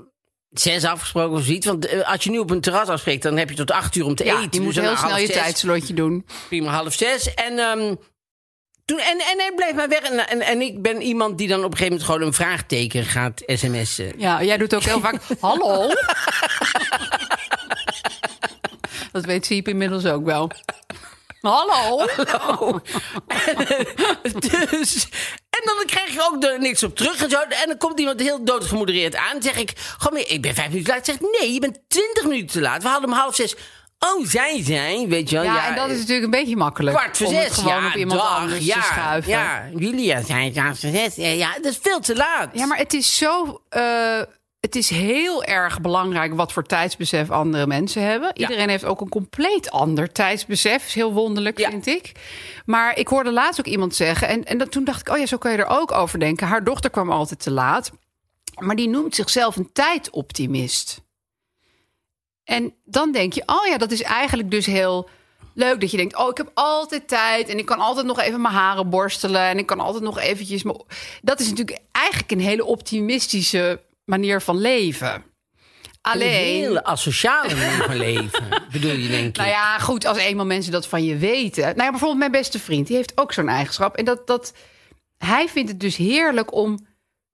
[0.51, 1.67] zes afgesproken of zoiets.
[1.67, 4.05] Want eh, als je nu op een terras afspreekt, dan heb je tot acht uur
[4.05, 4.49] om te ja, eten.
[4.53, 6.27] je moet Dus heel snel je zes, tijdslotje doen.
[6.49, 7.35] Prima, half zes.
[7.35, 7.95] En, ehm,
[8.85, 10.01] toen, en, en hij bleef maar weg.
[10.01, 13.05] En, en, en ik ben iemand die dan op een gegeven moment gewoon een vraagteken
[13.05, 14.13] gaat sms'en.
[14.19, 15.21] Ja, jij doet ook heel vaak.
[15.41, 15.89] Hallo.
[19.13, 20.51] Dat weet Siep inmiddels ook wel.
[21.41, 22.07] Hallo.
[23.27, 25.09] En, eh, dus,
[25.61, 27.41] en dan krijg je ook er niks op terug en zo.
[27.41, 29.33] En dan komt iemand heel doodgemodereerd aan.
[29.33, 31.05] Dan zeg ik, gewoon, ik ben vijf minuten laat.
[31.07, 32.83] Zeg ik, nee, je bent twintig minuten te laat.
[32.83, 33.55] We hadden om half zes.
[33.99, 35.45] Oh, zij zijn, weet je wel.
[35.45, 36.97] Ja, en dat is natuurlijk een beetje makkelijk.
[36.97, 37.45] kwart voor om zes.
[37.45, 39.31] het gewoon ja, op iemand dag, anders ja, te schuiven.
[39.31, 41.15] Ja, Julia zei kwart voor zes.
[41.15, 42.49] Ja, ja, dat is veel te laat.
[42.53, 43.61] Ja, maar het is zo.
[43.69, 44.21] eh,
[44.67, 48.31] het is heel erg belangrijk wat voor tijdsbesef andere mensen hebben.
[48.35, 50.87] Iedereen heeft ook een compleet ander tijdsbesef.
[50.87, 51.71] Is heel wonderlijk, Ja.
[51.71, 52.13] vind ik.
[52.65, 54.29] Maar ik hoorde laatst ook iemand zeggen.
[54.29, 56.47] En, en dat, toen dacht ik, oh ja, zo kan je er ook over denken.
[56.47, 57.91] Haar dochter kwam altijd te laat.
[58.59, 61.01] Maar die noemt zichzelf een tijdoptimist.
[62.45, 65.09] En dan denk je, oh ja, dat is eigenlijk dus heel
[65.55, 68.41] leuk dat je denkt, oh, ik heb altijd tijd en ik kan altijd nog even
[68.41, 70.63] mijn haren borstelen en ik kan altijd nog eventjes.
[71.23, 75.13] Dat is natuurlijk eigenlijk een hele optimistische manier van leven.
[75.15, 79.37] Een Alleen, hele asociale manier van leven, bedoel je, denk ik.
[79.37, 81.63] nou ja, goed, als eenmaal mensen dat van je weten.
[81.63, 83.97] Nou ja, bijvoorbeeld mijn beste vriend, die heeft ook zo'n eigenschap.
[83.97, 84.53] En dat, dat
[85.19, 86.87] hij vindt het dus heerlijk om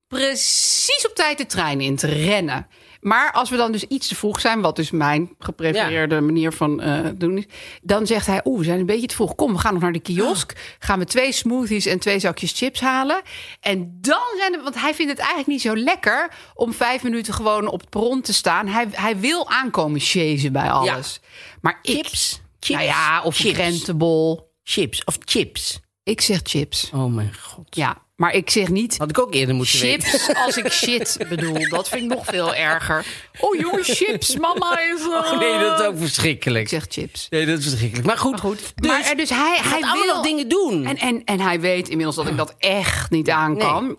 [0.09, 2.67] precies op tijd de trein in te rennen.
[3.03, 6.81] Maar als we dan dus iets te vroeg zijn, wat dus mijn geprefereerde manier van
[6.81, 7.45] eh, doen is,
[7.83, 9.35] dan zegt hij: Oeh, we zijn een beetje te vroeg.
[9.35, 10.77] Kom, we gaan nog naar de kiosk.
[10.79, 13.21] Gaan we twee smoothies en twee zakjes chips halen.
[13.61, 17.35] En dan zijn we, want hij vindt het eigenlijk niet zo lekker om vijf minuten
[17.35, 18.67] gewoon op het perron te staan.
[18.67, 21.21] Hij, hij wil aankomen chasen bij alles.
[21.61, 22.41] Maar ik, Chips?
[22.61, 22.69] Chips?
[22.69, 23.53] nou ja, of Chips.
[23.55, 24.51] krentenbol.
[24.63, 25.81] Chips of chips.
[26.03, 26.91] Ik zeg chips.
[26.95, 27.77] Oh mijn god.
[27.77, 30.09] Ja, maar ik zeg niet Had ik ook eerder moeten weten.
[30.09, 31.69] chips als ik shit bedoel.
[31.69, 33.07] Dat vind ik nog veel erger.
[33.41, 34.37] Oh jongen, chips.
[34.37, 35.01] Mama is...
[35.01, 36.69] eh, Oh nee, dat is ook Ik verschrikkelijk.
[36.69, 37.27] zeg chips.
[37.31, 38.07] Nee, dat is verschrikkelijk.
[38.07, 40.85] Maar goed, Maar goed, dus, maar er- dus hij, hij allemaal wil dingen doen.
[40.87, 43.99] En, en, en hij weet inmiddels dat ik dat echt niet aan kan.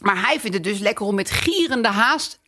[0.00, 2.40] Maar hij vindt het dus lekker om met gierende haast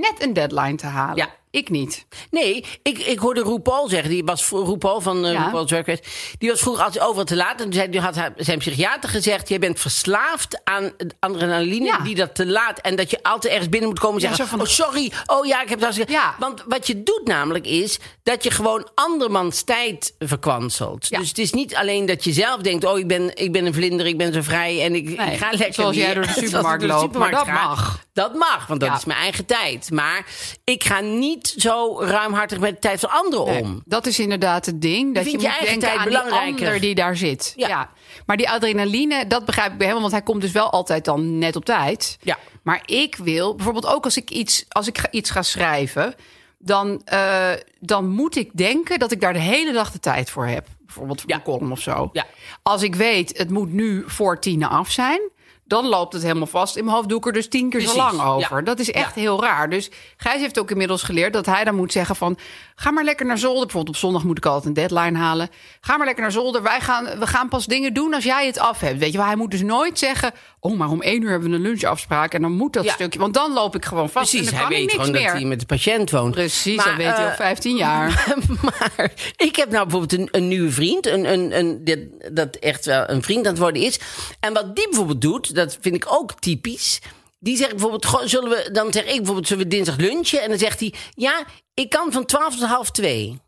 [0.00, 1.16] net een deadline te halen.
[1.16, 1.34] Ja.
[1.58, 2.06] Ik niet.
[2.30, 5.44] Nee, ik, ik hoorde RuPaul zeggen, die was RuPaul van uh, Ja.
[5.44, 6.02] RuPaul's Drag Race,
[6.38, 7.60] die was vroeger altijd overal te laat.
[7.60, 11.98] En toen had haar- zijn psychiater gezegd, jij bent verslaafd aan adrenaline, Ja.
[11.98, 12.78] die dat te laat.
[12.80, 15.62] En dat je altijd ergens binnen moet komen en zeggen, van- oh sorry, oh ja,
[15.62, 15.96] ik heb dat.
[16.38, 21.06] Want wat je doet namelijk is, dat je gewoon andermans tijd verkwanselt.
[21.08, 21.18] Ja.
[21.18, 23.74] Dus het is niet alleen dat je zelf denkt, oh ik ben, ik ben een
[23.74, 26.32] vlinder, ik ben zo vrij en ik, Nee, ik ga lekker zoals jij door de
[26.32, 28.06] supermarkt loopt, maar dat mag.
[28.18, 28.96] Dat mag, want dat Ja.
[28.96, 29.90] is mijn eigen tijd.
[29.90, 30.26] Maar
[30.64, 33.82] ik ga niet zo ruimhartig met de tijd van anderen Nee, om.
[33.84, 35.14] dat is inderdaad het ding.
[35.14, 36.66] Dat je, vindt je moet eigen denken tijd aan die belangrijker.
[36.66, 37.52] ander die daar zit.
[37.56, 37.68] Ja.
[37.68, 37.90] Ja.
[38.26, 40.00] Maar die adrenaline, dat begrijp ik bij hem.
[40.00, 42.18] Want hij komt dus wel altijd dan net op tijd.
[42.20, 42.38] Ja.
[42.62, 46.14] Maar ik wil, bijvoorbeeld ook als ik iets, als ik ga- iets ga schrijven...
[46.60, 47.48] Dan, eh,
[47.80, 50.66] dan moet ik denken dat ik daar de hele dag de tijd voor heb.
[50.86, 51.36] Bijvoorbeeld voor Ja.
[51.36, 52.08] een column of zo.
[52.12, 52.26] Ja.
[52.62, 55.20] Als ik weet, het moet nu voor tien af zijn...
[55.68, 57.08] dan loopt het helemaal vast in mijn hoofd.
[57.08, 58.56] Doe ik er dus tien keer Precies, zo lang over.
[58.56, 58.62] ja.
[58.62, 59.20] Dat is echt Ja.
[59.20, 59.70] heel raar.
[59.70, 62.38] Dus Gijs heeft ook inmiddels geleerd dat hij dan moet zeggen van...
[62.74, 63.62] ga maar lekker naar zolder.
[63.62, 65.48] Bijvoorbeeld op zondag moet ik altijd een deadline halen.
[65.80, 66.62] Ga maar lekker naar zolder.
[66.62, 68.98] Wij gaan, we gaan pas dingen doen als jij het af hebt.
[68.98, 70.32] Weet je wel, hij moet dus nooit zeggen...
[70.60, 72.34] oh, maar om één uur hebben we een lunchafspraak...
[72.34, 72.92] en dan moet dat Ja.
[72.92, 73.18] stukje...
[73.18, 75.22] want dan loop ik gewoon vast Precies, en dan hij kan ik weet gewoon meer.
[75.22, 76.34] dat hij met de patiënt woont.
[76.34, 78.34] Precies, Maar, dat weet hij al eh, 15 jaar.
[78.62, 81.06] maar ik heb nou bijvoorbeeld een, een nieuwe vriend.
[81.06, 83.98] Een, een, een, dit- dat echt wel een vriend aan het worden is.
[84.40, 87.00] En wat die bijvoorbeeld doet, dat vind ik ook typisch.
[87.40, 90.42] Die zegt bijvoorbeeld, zullen we, dan zeg ik bijvoorbeeld, zullen we dinsdag lunchen?
[90.42, 91.44] En dan zegt hij, ja,
[91.74, 93.38] ik kan van 12 tot half twee.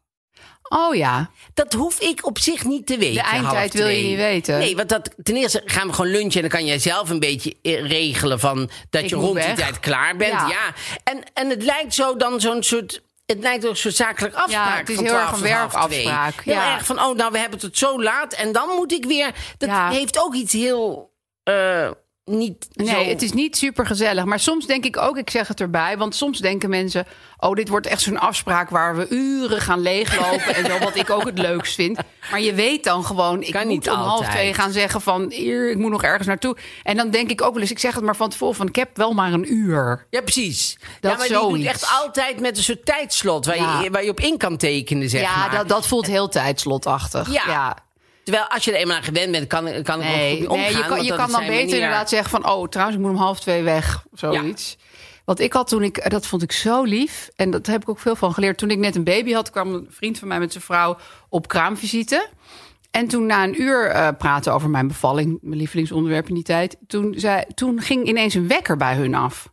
[0.72, 3.22] Oh ja, Dat hoef ik op zich niet te weten.
[3.22, 4.58] De eindtijd wil je niet weten.
[4.58, 6.34] Nee, want dat, ten eerste gaan we gewoon lunchen...
[6.34, 8.70] en dan kan jij zelf een beetje eh, regelen van...
[8.90, 10.32] dat Ik je rond die tijd klaar bent.
[10.32, 10.48] Ja.
[10.48, 10.74] Ja.
[11.04, 13.02] En, en het lijkt zo dan zo'n soort...
[13.26, 14.78] Het lijkt ook een soort zakelijk afspraak.
[14.78, 16.74] het is van heel erg 12 een werkafspraak, Heel ja.
[16.74, 18.32] erg van, oh, nou, we hebben het zo laat...
[18.32, 19.30] en dan moet ik weer...
[19.58, 19.90] Dat Ja.
[19.90, 21.12] heeft ook iets heel...
[21.42, 21.90] eh,
[22.30, 23.04] niet Nee, zo...
[23.04, 24.24] het is niet super gezellig.
[24.24, 25.98] Maar soms denk ik ook, ik zeg het erbij.
[25.98, 27.06] Want soms denken mensen:
[27.38, 30.54] oh, dit wordt echt zo'n afspraak waar we uren gaan leeglopen.
[30.54, 31.98] en zo, wat ik ook het leukst vind.
[32.30, 34.30] Maar je weet dan gewoon, ik Kan moet niet om half altijd.
[34.30, 36.56] twee gaan zeggen: van hier, ik moet nog ergens naartoe.
[36.82, 38.76] En dan denk ik ook wel eens, ik zeg het maar van tevoren: van ik
[38.76, 40.06] heb wel maar een uur.
[40.10, 40.76] Ja, precies.
[41.00, 43.46] Dat ja, maar die doet echt altijd met een soort tijdslot...
[43.46, 43.80] waar, Ja.
[43.80, 45.50] je, waar je op in kan tekenen, zeg ja, maar.
[45.50, 47.32] dat, dat voelt heel tijdslotachtig.
[47.32, 47.42] Ja.
[47.46, 47.76] ja.
[48.24, 50.72] Terwijl als je er eenmaal aan gewend bent, kan, kan het goed omgaan.
[50.72, 51.74] nee, je kan, je kan dan beter manier.
[51.74, 52.50] inderdaad zeggen van...
[52.50, 54.76] oh, trouwens, ik moet om half twee weg, zoiets.
[55.24, 57.30] Want ik had toen ik, dat vond ik zo lief.
[57.36, 58.58] En dat heb ik ook veel van geleerd.
[58.58, 60.96] Toen ik net een baby had, kwam een vriend van mij met zijn vrouw
[61.28, 62.28] op kraamvisite.
[62.90, 66.76] En toen na een uur eh, praten over mijn bevalling, mijn lievelingsonderwerp in die tijd.
[66.86, 69.52] Toen, zei, toen ging ineens een wekker bij hun af.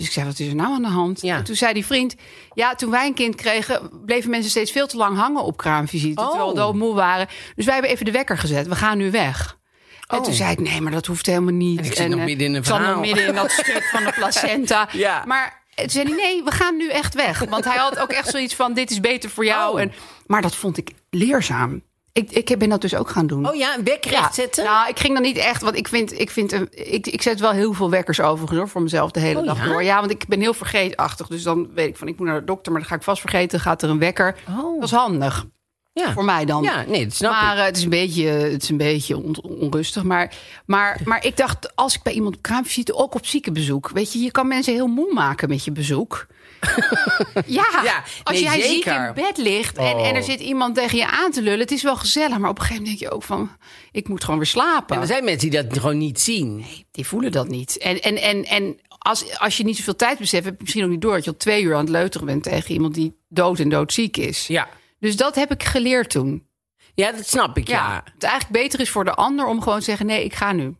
[0.00, 1.20] Dus ik zei, wat is er nou aan de hand?
[1.20, 1.36] Ja.
[1.36, 2.14] En toen zei die vriend,
[2.54, 3.90] ja, toen wij een kind kregen...
[4.04, 6.20] bleven mensen steeds veel te lang hangen op kraamvisite.
[6.20, 6.28] Oh.
[6.28, 7.28] Terwijl we doodmoe waren.
[7.56, 8.66] Dus wij hebben even de wekker gezet.
[8.66, 9.58] We gaan nu weg.
[10.06, 10.24] En Oh.
[10.24, 11.78] toen zei ik, nee, maar dat hoeft helemaal niet.
[11.78, 14.12] En ik zit nog eh, midden in een nog midden in dat stuk van de
[14.12, 14.88] placenta.
[14.92, 15.24] Ja.
[15.26, 17.44] Maar toen zei hij, nee, we gaan nu echt weg.
[17.48, 19.74] Want hij had ook echt zoiets van, dit is beter voor jou.
[19.74, 19.80] Oh.
[19.80, 19.92] En,
[20.26, 21.82] maar dat vond ik leerzaam.
[22.12, 23.48] Ik, ik ben dat dus ook gaan doen.
[23.48, 24.64] Oh ja, een recht zetten?
[24.64, 27.40] Nou, ik ging dan niet echt, want ik vind, ik vind, eh, ik, ik zet
[27.40, 29.64] wel heel veel wekkers overigens hoor, voor mezelf de hele Oh, dag ja?
[29.64, 29.82] door.
[29.82, 31.26] Ja, want ik ben heel vergeetachtig.
[31.26, 33.20] Dus dan weet ik van, ik moet naar de dokter, maar dan ga ik vast
[33.20, 34.36] vergeten, gaat er een wekker.
[34.48, 34.74] Oh.
[34.80, 35.46] Dat is handig
[35.92, 36.12] ja.
[36.12, 36.62] voor mij dan.
[36.62, 37.58] Ja, nee, dat snap maar ik.
[37.58, 40.02] eh, het is een beetje, het is een beetje on- onrustig.
[40.02, 40.34] Maar,
[40.66, 43.90] maar, maar ik dacht, als ik bij iemand op kraamvisite, ook op ziekenbezoek.
[43.90, 46.26] Weet je, je kan mensen heel moe maken met je bezoek.
[47.46, 50.98] ja, Ja, als nee, jij ziek in bed ligt en, en er zit iemand tegen
[50.98, 51.60] je aan te lullen.
[51.60, 53.50] Het is wel gezellig, maar op een gegeven moment denk je ook van...
[53.92, 54.96] ik moet gewoon weer slapen.
[54.96, 56.64] En er zijn mensen die dat gewoon niet zien.
[56.90, 57.78] Die voelen dat niet.
[57.78, 60.90] En, en, en, en als, als je niet zoveel tijd beseft, heb je misschien ook
[60.90, 61.14] niet door...
[61.14, 64.16] dat je al twee uur aan het leuteren bent tegen iemand die dood en doodziek
[64.16, 64.46] is.
[64.46, 64.68] Ja.
[64.98, 66.48] Dus dat heb ik geleerd toen.
[66.94, 67.76] Ja, dat snap ik, Ja.
[67.76, 68.04] ja.
[68.14, 70.74] Het eigenlijk beter is voor de ander om gewoon te zeggen: nee, ik ga nu.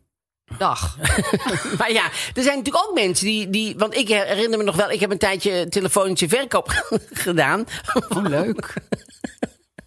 [0.57, 0.97] Dag.
[1.77, 3.75] Maar ja, er zijn natuurlijk ook mensen die, die...
[3.77, 7.65] Want ik herinner me nog wel, ik heb een tijdje telefonische verkoop gedaan.
[8.09, 8.73] Oh, leuk.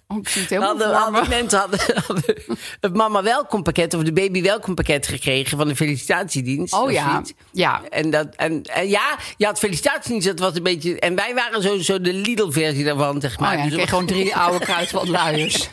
[0.09, 2.35] Oh, ik zie het helemaal Hadden, mensen hadden, hadden
[2.81, 6.75] het mama welkompakket of de baby welkompakket gekregen van de felicitatiedienst.
[6.75, 7.23] Oh ja,
[7.53, 7.81] ja.
[7.91, 10.99] En, dat, en, en ja, je had felicitatiedienst, dat was een beetje...
[10.99, 13.53] En wij waren zo, zo de Lidl-versie daarvan, zeg Oh maar.
[13.53, 15.69] ja, dan Dus kreeg gewoon drie oude kruidvatluiers.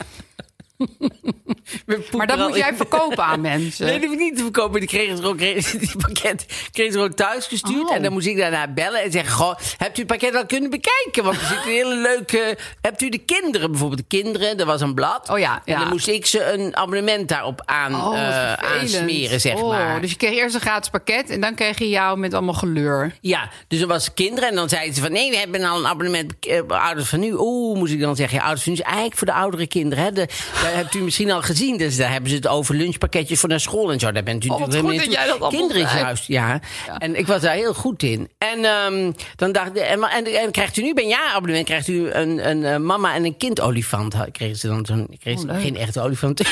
[2.17, 3.85] Maar dat moet jij verkopen aan mensen.
[3.85, 4.79] Nee, dat hoef ik niet te verkopen.
[4.79, 7.89] Die kregen ze kregen, die pakket kregen ze gewoon thuis gestuurd.
[7.89, 7.95] Oh.
[7.95, 10.69] En dan moest ik daarna bellen en zeggen: Goh, hebt u het pakket al kunnen
[10.69, 11.23] bekijken?
[11.23, 12.57] Want er zit een hele leuke.
[12.81, 13.99] Hebt u de kinderen bijvoorbeeld?
[14.09, 15.29] De kinderen, er was een blad.
[15.29, 18.61] Oh ja, En dan moest ik ze een abonnement daarop aan, Oh, vervelend.
[18.61, 20.01] aansmeren, zeg Oh, maar.
[20.01, 23.17] Dus je kreeg eerst een gratis pakket en dan kreeg je jou met allemaal geleur.
[23.21, 25.11] Ja, dus er was kinderen en dan zeiden ze van...
[25.11, 27.33] nee, we hebben al een abonnement eh, ouders van nu.
[27.37, 28.37] Oeh, moest ik dan zeggen.
[28.37, 30.03] Ja, ouders van nu is eigenlijk voor de oudere kinderen.
[30.03, 30.11] Hè?
[30.11, 30.27] De,
[30.75, 31.77] hebt u misschien al gezien.
[31.77, 34.11] Dus daar hebben ze het over lunchpakketjes voor naar school en zo.
[34.11, 36.59] Daar bent u Oh, natuurlijk helemaal dat jij dat Kinderen juist, ja.
[36.97, 38.29] En ik was daar heel goed in.
[38.37, 41.87] En dan dan dacht ik, en, en, en krijgt u nu bij een jaarabonnement krijgt
[41.87, 44.15] u een, een, eh, mama en een kind olifant.
[44.31, 46.39] Kregen ze dan zo'n, kreeg ze Oh, geen echte olifant.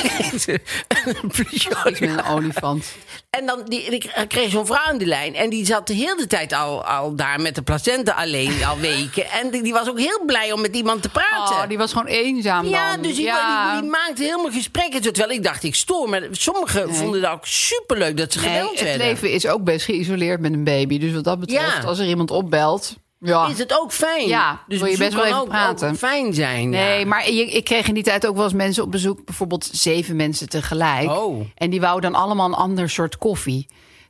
[1.06, 2.96] een plusje met een olifant.
[3.30, 5.36] En dan die, ik kreeg zo'n vrouw aan de lijn.
[5.36, 9.26] En die zat de hele tijd al, al daar met de placenta alleen, al weken.
[9.30, 11.56] En die, die was ook heel blij om met iemand te praten.
[11.56, 13.02] Oh, die was gewoon eenzaam Ja, dan.
[13.02, 13.72] dus die, Ja.
[13.72, 15.02] die, die maakte helemaal gesprekken.
[15.02, 16.10] Terwijl ik dacht, ik stoor.
[16.10, 19.08] Maar sommigen vonden dat ook superleuk dat ze Nee, gebeld het werden.
[19.08, 21.00] leven is ook best geïsoleerd met een baby.
[21.00, 21.88] Dus wat dat betreft, Ja.
[21.88, 22.96] als er iemand opbelt...
[23.20, 23.48] Ja.
[23.48, 24.28] Is het ook fijn?
[24.28, 25.90] Ja, dus wil je best wel even ook, praten.
[25.90, 26.70] ook fijn zijn.
[26.70, 27.06] Nee, ja.
[27.06, 29.26] maar je, ik kreeg in die tijd ook wel eens mensen op bezoek.
[29.26, 31.10] Bijvoorbeeld zeven mensen tegelijk.
[31.10, 31.46] Oh.
[31.56, 33.68] En die wouden dan allemaal een ander soort koffie.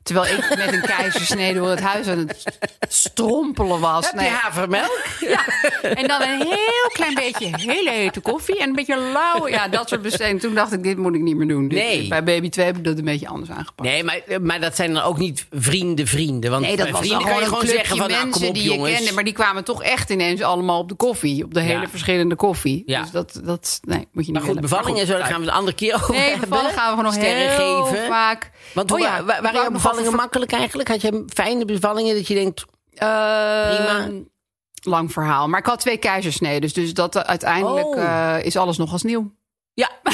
[0.09, 2.47] Terwijl ik met een keizersnede door het huis aan het
[2.93, 4.05] strompelen was.
[4.05, 4.29] Heb je Nee.
[4.29, 4.97] havermelk?
[5.19, 5.45] Ja.
[5.81, 8.59] En dan een heel klein beetje hele hete koffie.
[8.59, 9.47] En een beetje lauw.
[9.47, 10.39] Ja, dat soort besteding.
[10.41, 11.67] Toen dacht ik, dit moet ik niet meer doen.
[11.67, 12.07] Dit- Nee.
[12.07, 13.89] Bij baby 2 heb ik dat een beetje anders aangepakt.
[13.89, 16.51] Nee, maar, maar dat zijn dan ook niet vrienden vrienden.
[16.51, 18.47] Want Nee, dat was dan vrienden gewoon kan een je gewoon zeggen van, nou, mensen
[18.47, 19.13] op die je kende.
[19.13, 21.43] Maar die kwamen toch echt ineens allemaal op de koffie.
[21.43, 22.83] Op de hele verschillende koffie.
[22.85, 23.01] Ja.
[23.01, 24.69] Dus dat, dat nee, moet je niet Maar goed, willen.
[24.69, 26.49] bevalling en zo, daar gaan we het een andere keer over Nee, hebben.
[26.49, 28.07] bevallen gaan we nog Sterren heel geven.
[28.07, 28.51] vaak.
[28.73, 30.89] Want Oh ja, wa- ik waren wou jouw bevallingen makkelijk eigenlijk?
[30.89, 32.65] Had je fijne bevallingen dat je denkt...
[32.93, 34.09] Eh, Prima.
[34.83, 35.47] Lang verhaal.
[35.47, 36.61] Maar ik had twee keizersneden.
[36.61, 38.03] Dus, dus dat eh, uiteindelijk Oh.
[38.03, 39.37] eh, is alles nog als nieuw.
[39.73, 39.89] Ja,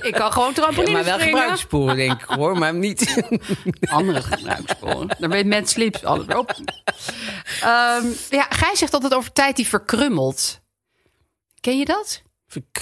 [0.00, 1.38] Ik kan gewoon trampoline maar wel springen.
[1.38, 3.24] gebruikssporen denk ik hoor, maar niet...
[3.90, 5.08] Andere gebruikssporen.
[5.18, 6.54] Daar weet met slips alles op.
[7.60, 10.60] Ehm, ja, Gij zegt altijd over tijd die verkrummelt.
[11.60, 12.22] Ken je dat?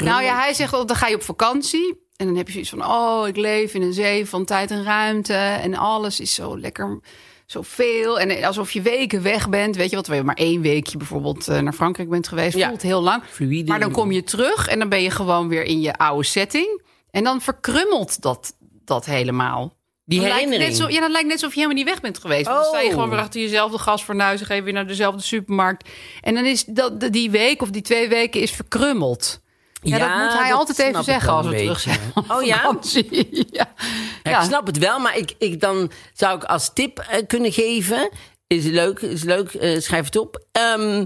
[0.03, 2.06] Nou ja, hij zegt altijd, dan ga je op vakantie.
[2.17, 4.85] En dan heb je zoiets van, oh, ik leef in een zee van tijd en
[4.85, 5.35] ruimte.
[5.35, 7.01] En alles is zo lekker,
[7.47, 8.21] zoveel.
[8.21, 9.77] En alsof je weken weg bent.
[9.77, 12.57] Weet je wat, we maar één weekje bijvoorbeeld eh, naar Frankrijk bent geweest.
[12.57, 12.69] Ja.
[12.69, 13.23] Voelt heel lang.
[13.25, 13.71] Fluïde.
[13.71, 16.83] Maar dan kom je terug en dan ben je gewoon weer in je oude setting.
[17.11, 19.75] En dan verkrummelt dat, dat helemaal.
[20.05, 20.69] Die lijkt herinnering.
[20.69, 22.47] Net zo, ja, dan lijkt net alsof je helemaal niet weg bent geweest.
[22.47, 22.93] Want dan sta je Oh.
[22.93, 24.41] gewoon weer achter jezelfde gasfornuis...
[24.41, 25.89] en ga je weer naar dezelfde supermarkt.
[26.21, 29.41] En dan is dat, die week of die twee weken is verkrummeld.
[29.89, 32.01] Ja, dat moet hij altijd even zeggen als we terug zijn.
[32.29, 32.79] Oh ja.
[33.51, 33.75] Ja,
[34.23, 34.39] Ja.
[34.41, 38.11] Ik snap het wel, maar ik, ik dan zou ik als tip eh, kunnen geven.
[38.47, 40.45] Is leuk, is leuk, eh, schrijf het op.
[40.53, 41.05] Ehm,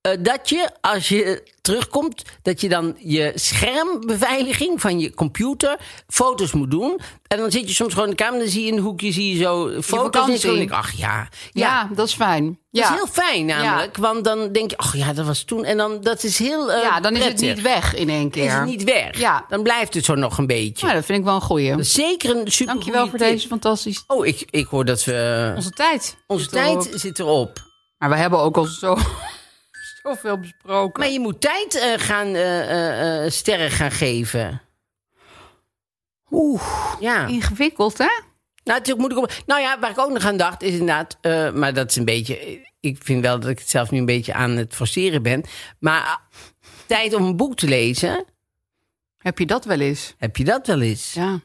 [0.00, 6.52] eh, dat je, als je terugkomt, dat je dan je schermbeveiliging van je computer foto's
[6.52, 7.00] moet doen.
[7.26, 8.82] En dan zit je soms gewoon in de kamer en dan zie je in een
[8.82, 10.26] hoekje zie je zo foto's.
[10.26, 11.28] En dan denk ik, ach ja.
[11.52, 12.58] Ja, dat is fijn.
[12.70, 12.82] Ja.
[12.82, 15.64] Dat is heel fijn namelijk, want dan denk je, ach ja, dat was toen.
[15.64, 18.44] En dan, dat is heel eh, ja, dan is het niet weg in één keer.
[18.44, 19.18] is het niet weg.
[19.18, 19.44] Ja.
[19.48, 20.86] Dan blijft het zo nog een beetje.
[20.86, 21.82] Ja, dat vind ik wel een goeie.
[21.82, 25.52] Zeker een super Dankjewel voor deze fantastische Oh, ik, ik hoor dat we...
[25.56, 26.16] onze tijd.
[26.26, 26.82] Onze zit erop.
[26.82, 27.68] tijd zit erop.
[27.98, 28.98] Maar we hebben ook al zo,
[30.02, 31.00] zoveel besproken.
[31.02, 34.60] Maar je moet tijd eh, gaan, eh, eh, eh, sterren gaan geven.
[36.30, 36.62] Oeh.
[37.00, 37.26] Ja.
[37.26, 38.08] Ingewikkeld, hè?
[38.64, 39.42] Nou, is ook moeilijk om...
[39.46, 41.18] Nou ja, waar ik ook nog aan dacht, is inderdaad...
[41.20, 42.68] eh, maar dat is een beetje...
[42.80, 45.42] Ik vind wel dat ik het zelf nu een beetje aan het forceren ben.
[45.78, 46.20] Maar
[46.86, 48.24] tijd om een boek te lezen,
[49.18, 50.14] Heb je dat wel eens?
[50.18, 51.12] heb je dat wel eens?
[51.12, 51.40] Ja.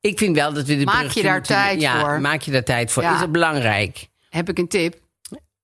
[0.00, 2.20] Ik vind wel dat we de Maak je daar moeten- tijd ja, voor?
[2.20, 3.02] maak je daar tijd voor.
[3.02, 3.14] Ja.
[3.14, 4.08] Is het belangrijk?
[4.28, 5.00] Heb ik een tip.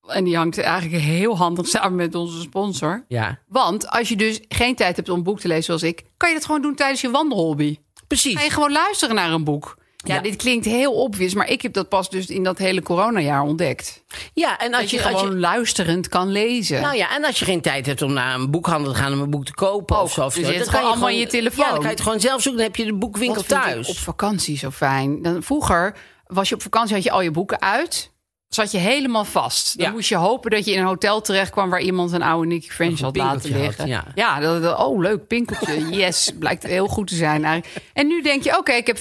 [0.09, 3.05] En die hangt eigenlijk heel handig samen met onze sponsor.
[3.09, 6.03] Ja, Want als je dus geen tijd hebt om een boek te lezen zoals ik...
[6.17, 7.79] kan je dat gewoon doen tijdens je wandelhobby.
[8.07, 8.35] precies.
[8.37, 9.77] Ga je gewoon luisteren naar een boek.
[10.05, 10.21] Ja, Ja.
[10.21, 14.05] dit klinkt heel obvious, maar ik heb dat pas dus in dat hele coronajaar ontdekt.
[14.35, 16.81] Ja, en als Dat je, je, als gewoon je, luisterend kan lezen.
[16.81, 19.21] Nou ja, en als je geen tijd hebt om naar een boekhandel te gaan om
[19.21, 20.03] een boek te kopen Ook.
[20.03, 20.25] of zo.
[20.25, 21.65] Of Dus zo, je dan kan gewoon allemaal in je telefoon.
[21.65, 22.61] Ja, dan kan je het gewoon zelf zoeken.
[22.63, 23.89] Dan heb je de boekwinkel thuis.
[23.89, 25.23] op vakantie zo fijn.
[25.23, 28.11] Dan, vroeger was je op vakantie, had je al je boeken uit.
[28.49, 29.79] Zat je helemaal vast.
[29.79, 29.93] Dan Ja.
[29.93, 31.71] moest je hopen dat je in een hotel terecht kwam...
[31.71, 33.79] waar iemand een oude Nicky French had laten liggen.
[33.79, 34.05] had, ja.
[34.15, 35.89] ja dat, oh leuk, pinkeltje.
[35.97, 37.87] Yes, blijkt heel goed te zijn eigenlijk.
[37.93, 38.99] En nu denk je, oké, ik heb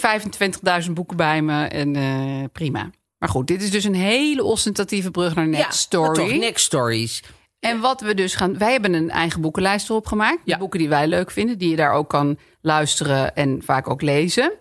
[0.86, 2.90] 25.000 boeken bij me en eh, prima.
[3.18, 6.14] Maar goed, dit is dus een hele ostentatieve brug naar Next ja, Story.
[6.30, 7.24] toch, next stories.
[7.60, 8.58] En wat we dus gaan.
[8.58, 10.40] Wij hebben een eigen boekenlijst erop gemaakt.
[10.46, 10.58] De Ja.
[10.58, 14.52] boeken die wij leuk vinden, die je daar ook kan luisteren en vaak ook lezen.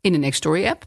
[0.00, 0.84] In de Next Story app.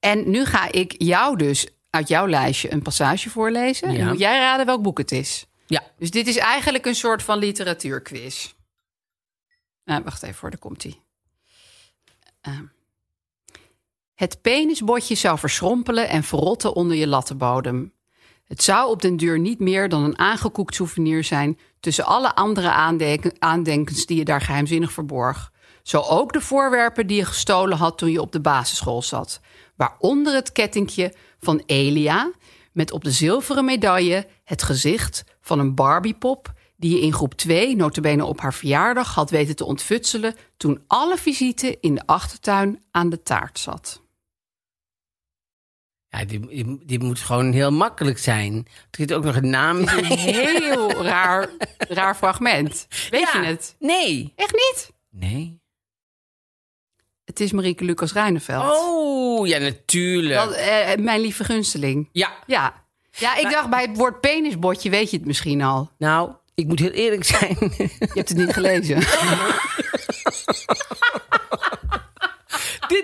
[0.00, 1.66] En nu ga ik jou dus
[1.98, 3.88] uit jouw lijstje een passage voorlezen.
[3.88, 4.08] En Ja.
[4.08, 5.46] moet jij raden welk boek het is.
[5.66, 8.52] Ja, Dus dit is eigenlijk een soort van literatuurquiz.
[9.84, 11.00] Nou, wacht even voor, daar komt ie.
[14.14, 17.92] het penisbotje zou verschrompelen en verrotten onder je lattenbodem.
[18.44, 22.70] Het zou op den duur niet meer dan een aangekoekt souvenir zijn tussen alle andere
[22.70, 25.52] aandenken- aandenkens die je daar geheimzinnig verborg.
[25.82, 29.40] Zo ook de voorwerpen die je gestolen had toen je op de basisschool zat.
[29.76, 32.30] Waaronder het kettingje van Elia
[32.72, 37.76] met op de zilveren medaille het gezicht van een Barbiepop die je in groep 2,
[37.76, 43.08] notabene op haar verjaardag, had weten te ontfutselen toen alle visite in de achtertuin aan
[43.10, 44.02] de taart zat.
[46.08, 48.54] Ja, die, die, die moet gewoon heel makkelijk zijn.
[48.66, 52.86] Er zit ook nog een naam Een heel raar, raar fragment.
[53.10, 53.40] Weet Ja.
[53.40, 53.76] je het?
[53.78, 54.32] Nee.
[54.36, 54.90] Echt niet?
[55.10, 55.57] Nee.
[57.28, 58.64] Het is Marieke Lucas Rijneveld.
[58.64, 60.34] Oh, ja, natuurlijk.
[60.34, 62.08] Dat, eh, mijn lieve gunsteling.
[62.12, 62.32] Ja.
[62.46, 62.74] Ja.
[63.10, 65.90] Ja, ik dacht bij het woord penisbotje weet je het misschien al.
[65.98, 67.56] Nou, ik moet heel eerlijk zijn.
[67.60, 68.96] Je hebt het niet gelezen.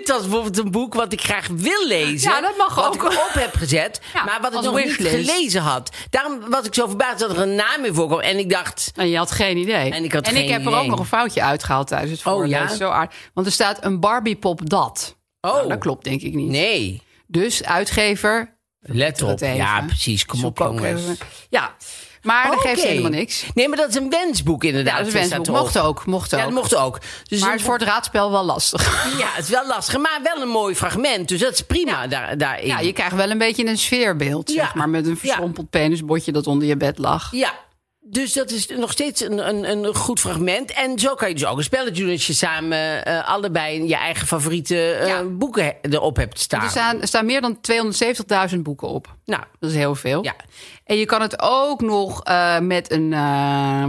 [0.05, 2.31] Dit was bijvoorbeeld een boek wat ik graag wil lezen.
[2.31, 2.95] Ja, dat mag wat ook.
[2.95, 5.89] ik op heb gezet, Ja, maar wat ik nog niet gelezen had.
[6.09, 8.19] Daarom was ik zo verbaasd dat er een naam in voorkwam.
[8.19, 9.91] En ik dacht, En je had geen idee.
[9.91, 12.19] En ik had en geen ik heb er ook nog een foutje uitgehaald tijdens het
[12.19, 12.59] Oh, voorlezen.
[12.61, 12.75] ja?
[12.75, 13.15] Zo aardig.
[13.33, 15.15] Want er staat een Barbiepop dat.
[15.41, 16.49] oh, Nou, dat klopt denk ik niet.
[16.49, 18.57] Nee, Dus uitgever.
[18.79, 19.39] let op.
[19.39, 20.25] Ja, precies.
[20.25, 21.01] Kom op, zoek jongens.
[21.49, 21.75] Ja,
[22.25, 23.45] maar dat geeft helemaal niks.
[23.53, 24.93] Nee, maar dat is een wensboek inderdaad.
[24.93, 25.55] Ja, dat is een wensboek.
[25.55, 26.39] Mocht ook, mocht ook.
[26.39, 26.99] Ja, dat mocht ook.
[27.27, 28.83] Dus maar het voor het raadspel wel lastig.
[29.17, 31.27] Ja, het is wel lastig, maar wel een mooi fragment.
[31.27, 32.67] Dus dat is prima daar, daarin.
[32.67, 34.89] Ja, je krijgt wel een beetje een sfeerbeeld, zeg maar.
[34.89, 37.31] Met een verschrompeld penisbotje dat onder je bed lag.
[37.31, 37.53] Ja,
[38.07, 40.71] dus dat is nog steeds een, een, een goed fragment.
[40.73, 43.95] En zo kan je dus ook een spelletje doen als je samen eh, allebei je
[43.95, 45.23] eigen favoriete eh, Ja.
[45.23, 46.63] boeken he- erop hebt staan.
[46.63, 47.57] Er staan, er staan meer dan
[48.53, 49.15] 270.000 boeken op.
[49.25, 50.23] Nou, Dat is heel veel.
[50.23, 50.35] ja.
[50.83, 53.09] En je kan het ook nog eh, met een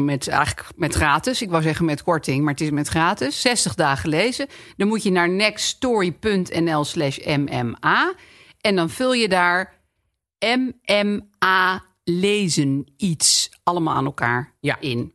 [0.05, 1.43] met eigenlijk met gratis.
[1.43, 3.41] Ik wou zeggen met korting, maar het is met gratis.
[3.41, 4.47] 60 dagen lezen.
[4.77, 8.15] Dan moet je naar nextstory.nl slash mma.
[8.61, 9.81] En dan vul je daar
[10.39, 14.77] mma lezen iets allemaal aan elkaar Ja.
[14.81, 15.15] in.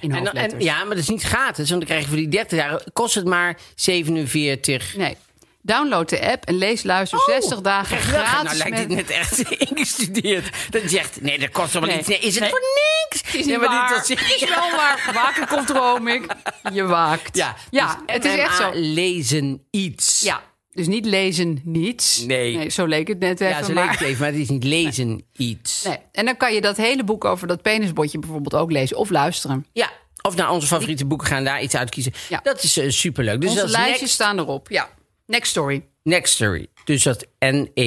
[0.00, 1.68] In En, en, ja, maar dat is niet gratis.
[1.68, 4.96] Want dan krijg je voor die 30 dagen kost het maar 47.
[4.96, 5.16] Nee.
[5.62, 8.24] Download de app en lees luister 60 dagen wel geld?
[8.26, 8.58] gratis.
[8.58, 9.38] nou lijkt met- dit net echt
[9.70, 10.56] ingestudeerd.
[10.70, 12.18] Dat je zegt, nee, dat kost toch wel Nee.
[12.18, 12.50] is het Nee.
[12.50, 13.26] voor niks?
[13.26, 14.04] Het is niet maar waar.
[14.06, 15.10] dit is wel waar.
[15.14, 16.26] Waken komt droom ik.
[16.72, 17.36] Je waakt.
[17.36, 18.70] Ja, ja dus het is echt zo.
[18.74, 20.20] Lezen iets.
[20.20, 20.42] Ja,
[20.78, 22.24] dus niet lezen niets.
[22.26, 22.70] Nee.
[22.70, 23.56] zo leek het net even.
[23.56, 23.84] Ja, zo maar...
[23.84, 25.82] leek het even, maar het is niet lezen iets.
[25.82, 25.98] Nee.
[26.12, 29.66] En dan kan je dat hele boek over dat penisbotje bijvoorbeeld ook lezen of luisteren.
[29.72, 29.90] Ja,
[30.22, 32.12] of naar onze favoriete boeken gaan, daar iets uitkiezen.
[32.28, 32.40] Ja.
[32.42, 33.40] Dat is eh, superleuk.
[33.40, 34.68] Dus Onze dat lijstjes next, staan erop.
[34.70, 34.88] Ja.
[35.26, 35.86] Next story.
[36.02, 36.66] next Story.
[36.84, 37.78] Dus dat N-E-X-T-O-R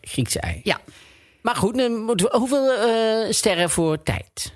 [0.00, 0.60] Griekse ei.
[0.62, 0.80] Ja.
[1.42, 4.54] Maar goed, dan moeten we, hoeveel eh, sterren voor tijd?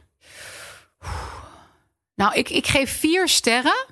[2.15, 3.87] Nou, ik, ik geef vier sterren.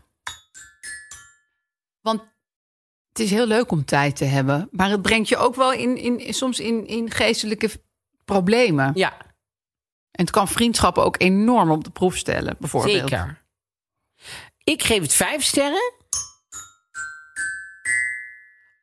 [3.19, 4.69] Het is heel leuk om tijd te hebben.
[4.71, 7.71] Maar het brengt je ook wel in, in, soms in, in geestelijke
[8.25, 8.91] problemen.
[8.95, 9.17] Ja,
[10.11, 13.09] En het kan vriendschappen ook enorm op de proef stellen, bijvoorbeeld.
[13.09, 13.43] zeker.
[14.65, 15.93] Ik geef het vijf sterren.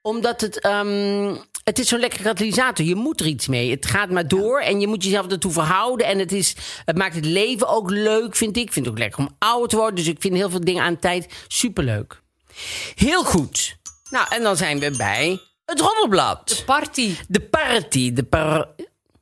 [0.01, 0.59] Omdat het...
[0.59, 2.85] ehm, het is zo'n lekkere katalysator.
[2.85, 3.71] Je moet er iets mee.
[3.71, 6.07] Het gaat maar door en je moet jezelf ertoe verhouden.
[6.07, 8.63] En het, is, het maakt het leven ook leuk, vind ik.
[8.63, 9.95] Ik vind het ook lekker om ouder te worden.
[9.95, 12.21] Dus ik vind heel veel dingen aan tijd superleuk.
[12.95, 13.77] Heel goed.
[14.09, 16.63] Nou, en dan zijn we bij het Roddelblad.
[16.65, 17.15] Party.
[17.27, 18.13] De party.
[18.13, 18.67] De par...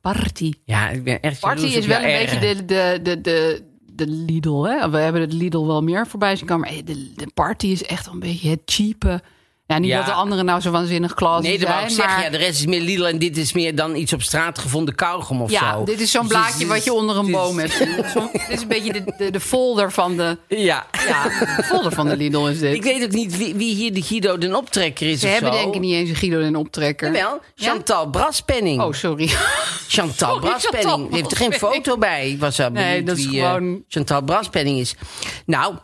[0.00, 0.52] Party.
[0.64, 2.40] Ja, ik ben echt Party jaloers is wel een erg.
[2.40, 4.62] beetje de, de, de, de, de Lidl.
[4.62, 4.90] Hè?
[4.90, 6.72] We hebben de Lidl wel meer voorbij zien komen.
[6.72, 9.22] Maar de, de Party is echt een beetje het cheape.
[9.66, 9.96] Ja, niet Ja.
[9.96, 11.72] dat de anderen nou zo waanzinnig klas Nee, dat zijn.
[11.72, 12.14] wou ik zeggen.
[12.14, 14.58] maar Ja, de rest is meer Lidl en dit is meer dan iets op straat
[14.58, 15.84] gevonden kauwgom of ja, zo.
[15.84, 17.78] dit is zo'n Dus blaadje wat je onder een boom hebt.
[18.32, 20.38] dit is een beetje de, de, de folder van de...
[20.48, 20.86] Ja.
[21.08, 21.22] Ja,
[21.56, 22.74] de folder van de Lidl is dit.
[22.74, 25.58] Ik weet ook niet wie, wie hier de Guido den optrekker is Ze hebben zo.
[25.58, 27.12] denk ik niet eens een Guido en optrekker.
[27.12, 28.82] Wel, Chantal Braspenning.
[28.82, 29.28] Oh, sorry.
[29.88, 30.90] Chantal Sorry, Braspenning.
[30.90, 32.30] Chantal heeft er geen foto bij.
[32.30, 34.94] Ik was Nee, benieuwd dat is wie eh, gewoon- Chantal Braspenning is.
[35.46, 35.74] Nou,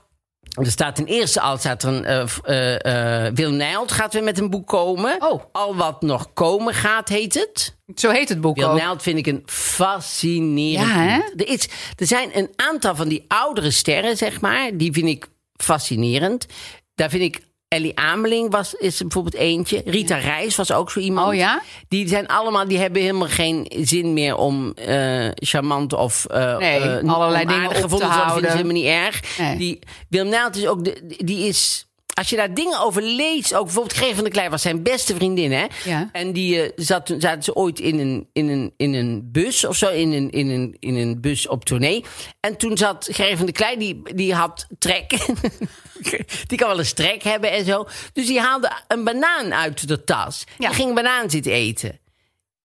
[0.51, 2.05] er staat ten eerste al staat er een...
[2.05, 5.17] eh, eh, eh, Willem Nijholt gaat weer met een boek komen.
[5.23, 5.43] Oh.
[5.53, 7.77] Al wat nog komen gaat, heet het.
[7.95, 9.01] Zo heet het boek Willem ook.
[9.01, 11.21] Vind ik een fascinerend Ja, hè?
[11.37, 14.71] Er, is, er zijn een aantal van die oudere sterren, zeg maar.
[14.77, 16.47] Die vind ik fascinerend.
[16.95, 17.49] Daar vind ik...
[17.71, 19.83] Ellie Ameling was, is er bijvoorbeeld eentje.
[19.85, 21.29] Rita Reis was ook zo iemand.
[21.29, 21.63] Oh ja?
[21.89, 26.81] Die zijn allemaal, die hebben helemaal geen zin meer om eh, charmant of eh, Nee,
[26.81, 28.33] eh, allerlei dingen op te houden.
[28.33, 29.39] Vinden ze helemaal niet erg.
[29.39, 29.57] Nee.
[29.57, 29.79] Die
[30.09, 31.89] Willem is ook, de, die is...
[32.21, 35.15] Als je daar dingen over leest, ook bijvoorbeeld Greef van der Klei was zijn beste
[35.15, 35.67] vriendin, hè?
[35.85, 36.09] Ja.
[36.13, 39.77] En die eh, zat, zaten ze ooit in een, in een, in een bus of
[39.77, 42.05] zo, in een, in, een, in een bus op tournee.
[42.41, 45.11] En toen zat Greef van der Klei, die, die had trek.
[46.49, 47.87] die kan wel eens trek hebben en zo.
[48.13, 50.45] Dus die haalde een banaan uit de tas.
[50.59, 50.67] Ja.
[50.67, 52.01] Die ging een banaan zitten eten.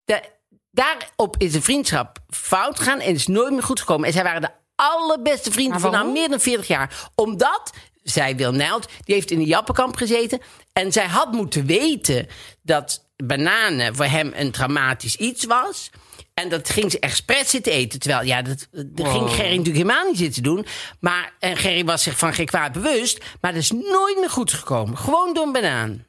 [0.05, 0.25] Da-
[0.71, 4.07] daarop is de vriendschap fout gegaan en is nooit meer goed gekomen.
[4.07, 7.11] En zij waren de allerbeste vrienden van nou meer dan 40 jaar.
[7.15, 7.73] Omdat,
[8.11, 10.41] zij Wil Nijlt, die heeft in de Jappenkamp gezeten.
[10.73, 12.27] En zij had moeten weten
[12.63, 15.91] dat bananen voor hem een traumatisch iets was.
[16.35, 17.99] En dat ging ze expres zitten eten.
[18.01, 20.67] Terwijl, ja, dat, dat ging Gerry natuurlijk helemaal niet zitten doen.
[21.01, 23.25] Maar en Gerry was zich van geen kwaad bewust.
[23.41, 24.99] Maar dat is nooit meer goed gekomen.
[24.99, 26.05] Gewoon door een banaan.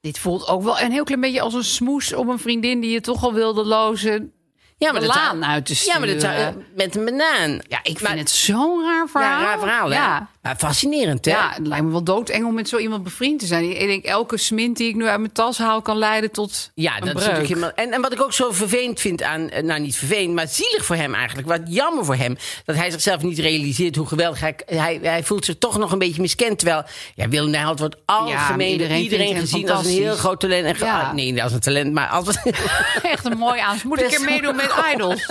[0.00, 2.90] Dit voelt ook wel een heel klein beetje als een smoes op een vriendin die
[2.90, 4.32] je toch al wilde lozen.
[4.78, 6.66] Ja, de dat laan uit te Ja, maar dat zou- sturen.
[6.74, 7.50] met een banaan.
[7.68, 9.40] Ja, ik vind Maar- het zo'n raar verhaal.
[9.40, 10.24] Ja, raar verhaal, hè?
[10.42, 11.30] Maar fascinerend, hè?
[11.30, 13.80] Ja, het lijkt me wel doodeng om met zo iemand bevriend te zijn.
[13.80, 15.82] Ik denk, elke smint die ik nu uit mijn tas haal...
[15.82, 17.14] kan leiden tot Ja, dat is breuk.
[17.24, 17.72] natuurlijk helemaal.
[17.74, 19.50] En, en wat ik ook zo vervelend vind aan.
[19.50, 21.48] eh, Nou, niet vervelend, maar zielig voor hem eigenlijk.
[21.48, 22.36] Wat jammer voor hem.
[22.64, 24.56] Dat hij zichzelf niet realiseert hoe geweldig hij.
[24.66, 26.58] Hij, hij voelt zich toch nog een beetje miskend.
[26.58, 26.82] Terwijl.
[27.14, 30.64] Ja, Willem Nijholt wordt algemeen iedereen gezien als een heel groot talent.
[30.80, 31.00] En Ja.
[31.00, 32.26] ah, nee, als een talent, maar als
[33.02, 33.78] Echt een mooi aan.
[33.84, 35.26] Moet ik Best er meedoen met Idols?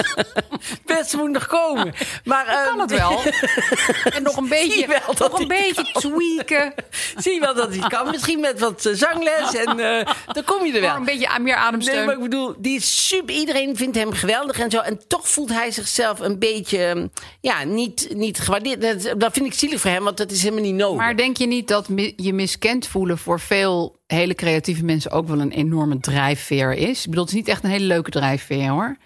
[0.85, 1.93] best moet nog komen.
[2.23, 3.21] Maar Kan ehm, het wel.
[4.15, 6.73] En nog een beetje, wel nog een beetje tweaken.
[7.23, 8.09] Zie je wel dat hij kan.
[8.11, 10.95] Misschien met wat eh, zangles en eh, dan kom je er wel.
[10.95, 11.95] een beetje meer ademsteun.
[11.95, 13.35] Nee, maar ik bedoel, die is super.
[13.35, 14.79] Iedereen vindt hem geweldig en zo.
[14.79, 17.07] En toch voelt hij zichzelf een beetje, ehm,
[17.41, 18.81] ja, niet, niet gewaardeerd.
[18.81, 20.97] Dat, dat vind ik zielig voor hem, want dat is helemaal niet nodig.
[20.97, 25.39] Maar denk je niet dat je miskend voelen voor veel hele creatieve mensen ook wel
[25.39, 26.99] een enorme drijfveer is?
[26.99, 28.97] Ik bedoel, het is niet echt een hele leuke drijfveer hoor.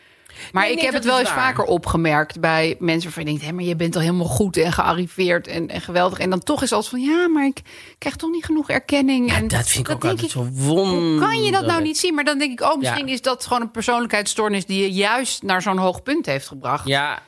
[0.51, 1.37] Maar Nee, ik nee, heb het wel eens waar.
[1.37, 4.71] vaker opgemerkt bij mensen waarvan je denkt: hé, maar je bent al helemaal goed en
[4.73, 6.19] gearriveerd en, en geweldig.
[6.19, 7.61] En dan toch is als van ja, maar ik
[7.97, 9.33] krijg toch niet genoeg erkenning.
[9.33, 11.21] en dat vind ik ook altijd zo wonderlijk.
[11.31, 12.13] kan je dat nou niet zien?
[12.15, 13.13] Maar dan denk ik, oh, misschien Ja.
[13.13, 16.87] is dat gewoon een persoonlijkheidsstoornis die je juist naar zo'n hoog punt heeft gebracht.
[16.87, 17.19] Ja,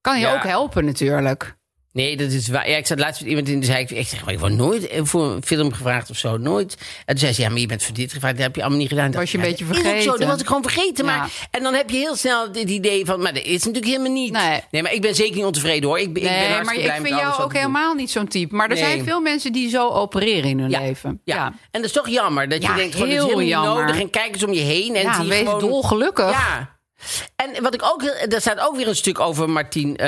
[0.00, 0.34] Kan je Ja.
[0.34, 1.56] ook helpen natuurlijk.
[1.98, 2.70] Nee, dat is waar.
[2.70, 4.52] Ja, ik zat laatst met iemand in de zei ik, ik zeg, maar ik word
[4.52, 6.76] nooit voor een film gevraagd of zo, nooit.
[6.78, 8.78] En toen zei ze, ja, maar je bent voor dit gevraagd, dat heb je allemaal
[8.80, 9.12] niet gedaan.
[9.12, 10.18] Was je een Ja, beetje dat ook Zo, vergeten.
[10.20, 11.04] dat was ik gewoon vergeten.
[11.06, 11.16] Ja.
[11.16, 14.12] Maar, en dan heb je heel snel het idee van, maar dat is natuurlijk helemaal
[14.12, 14.32] niet.
[14.70, 14.82] Nee.
[14.82, 15.98] maar ik ben zeker niet ontevreden hoor.
[15.98, 18.54] Ik, ben- ik ben Nee, maar blij ik vind jou ook helemaal niet zo'n type.
[18.54, 18.84] Maar er Nee.
[18.84, 21.20] zijn veel mensen die zo opereren in hun Ja, leven.
[21.24, 21.44] Ja.
[21.46, 23.74] en dat is toch jammer dat je denkt, gewoon, dit is heel jammer.
[23.84, 24.00] nodig.
[24.00, 24.94] En kijk eens om je heen.
[24.96, 26.30] En Ja, wees gewoon, dolgelukkig.
[26.30, 26.76] Ja.
[27.36, 29.98] En wat ik ook, er staat ook weer een stuk over Martien,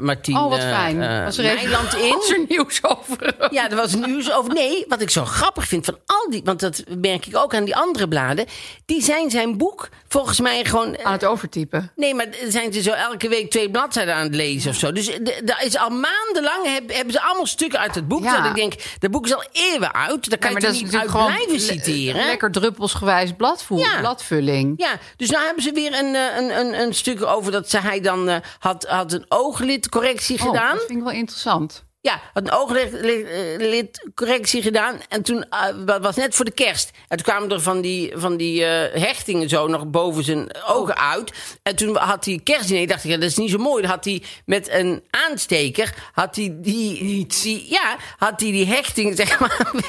[0.00, 1.02] Martien Oh, wat fijn.
[1.02, 2.12] eh, Was er even- in.
[2.28, 3.34] Er nieuws over?
[3.50, 4.52] Ja, er was nieuws over.
[4.54, 6.40] Nee, wat ik zo grappig vind van al die.
[6.44, 8.46] Want dat merk ik ook aan die andere bladen.
[8.86, 10.94] Die zijn zijn boek volgens mij gewoon.
[10.94, 11.92] eh, Aan het overtypen.
[11.96, 14.92] Nee, maar zijn ze zo elke week twee bladzijden aan het lezen of zo.
[14.92, 15.10] Dus
[15.44, 18.22] daar is al maandenlang heb- hebben ze allemaal stukken uit het boek.
[18.24, 18.36] Ja.
[18.36, 20.28] Dat ik denk, dat boek is al eeuwen oud.
[20.28, 22.26] Daar kan Ja, je niet uit blijven citeren.
[22.26, 24.00] lekker druppelsgewijs bladvoer, Ja.
[24.00, 24.74] bladvulling.
[24.76, 28.00] Ja, dus nou hebben ze weer een, een, een, een stuk over dat ze, hij
[28.00, 30.76] dan eh, had, had een ooglidcorrectie Oh, gedaan.
[30.76, 31.86] dat vind ik wel interessant.
[32.00, 35.00] Ja, had een ooglidcorrectie gedaan.
[35.08, 36.90] En toen eh, dat was net voor de kerst.
[37.08, 40.96] En toen kwamen er van die, van die eh, hechtingen zo nog boven zijn ogen
[40.96, 41.32] uit.
[41.62, 42.86] En toen had hij kerstdiner.
[42.86, 43.82] dacht ik, ja, dat is niet zo mooi.
[43.82, 49.16] Dan had hij met een aansteker, had hij die, die, ja, had hij die hechtingen
[49.16, 49.70] zeg maar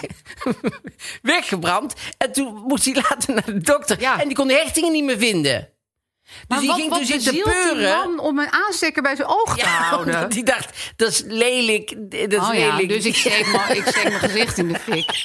[1.22, 1.94] weggebrand.
[2.18, 4.00] En toen moest hij later naar de dokter.
[4.00, 4.22] Ja.
[4.22, 5.70] En die kon de hechtingen niet meer vinden.
[6.30, 7.98] Dus Maar die wat, ging toen zitten bezielt die peuren.
[7.98, 10.32] man om een aansteker bij zijn oog te Ja, houden?
[10.34, 11.94] hij dacht, dat is lelijk.
[12.10, 12.88] Dat is Oh ja, lelijk.
[12.90, 15.24] dus ik steek, mijn- ik steek mijn gezicht in de fik.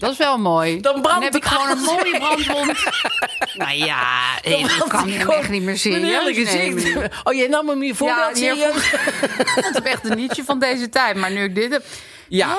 [0.00, 0.80] Dat is wel mooi.
[0.80, 2.78] Dan brandt heb ik gewoon een mooie brandwond.
[3.54, 6.80] nou ja, ik kan hem echt niet meer Mijn serieus nemen.
[6.80, 7.08] gezicht.
[7.24, 8.92] Oh, jij nam hem hier Ja, voorbeeld hier serieus?
[9.38, 11.16] Ik vond hem echt een nietje van deze tijd.
[11.16, 11.84] Maar nu ik dit heb...
[12.28, 12.56] Ja.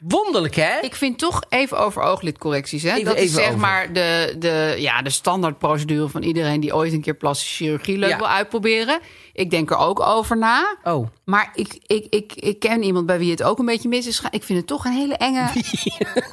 [0.00, 0.78] Wonderlijk, hè?
[0.80, 2.82] Ik vind toch even over ooglidcorrecties.
[2.82, 2.90] Hè?
[2.92, 3.58] Even- dat is zeg over.
[3.58, 8.10] maar de, de, ja, de standaardprocedure van iedereen die ooit een keer plastische chirurgie leuk
[8.10, 8.16] Ja.
[8.16, 9.00] wil uitproberen.
[9.32, 10.76] Ik denk er ook over na.
[10.84, 11.06] Oh.
[11.24, 14.22] Maar ik, ik, ik, ik ken iemand bij wie het ook een beetje mis is.
[14.30, 15.46] Ik vind het toch een hele enge.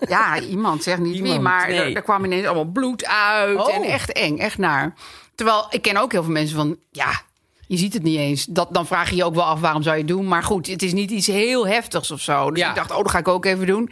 [0.07, 1.79] Ja, iemand zegt niet wie, maar nee.
[1.79, 3.57] er, er kwam ineens allemaal bloed uit.
[3.59, 3.75] Oh.
[3.75, 4.93] En echt eng, echt naar.
[5.35, 6.77] Terwijl ik ken ook heel veel mensen van.
[6.91, 7.21] Ja,
[7.67, 8.45] je ziet het niet eens.
[8.45, 10.27] Dat, dan vraag je je ook wel af waarom zou je het doen.
[10.27, 12.49] Maar goed, het is niet iets heel heftigs of zo.
[12.51, 12.69] Dus Ja.
[12.69, 13.89] ik dacht, oh, dat ga ik ook even doen.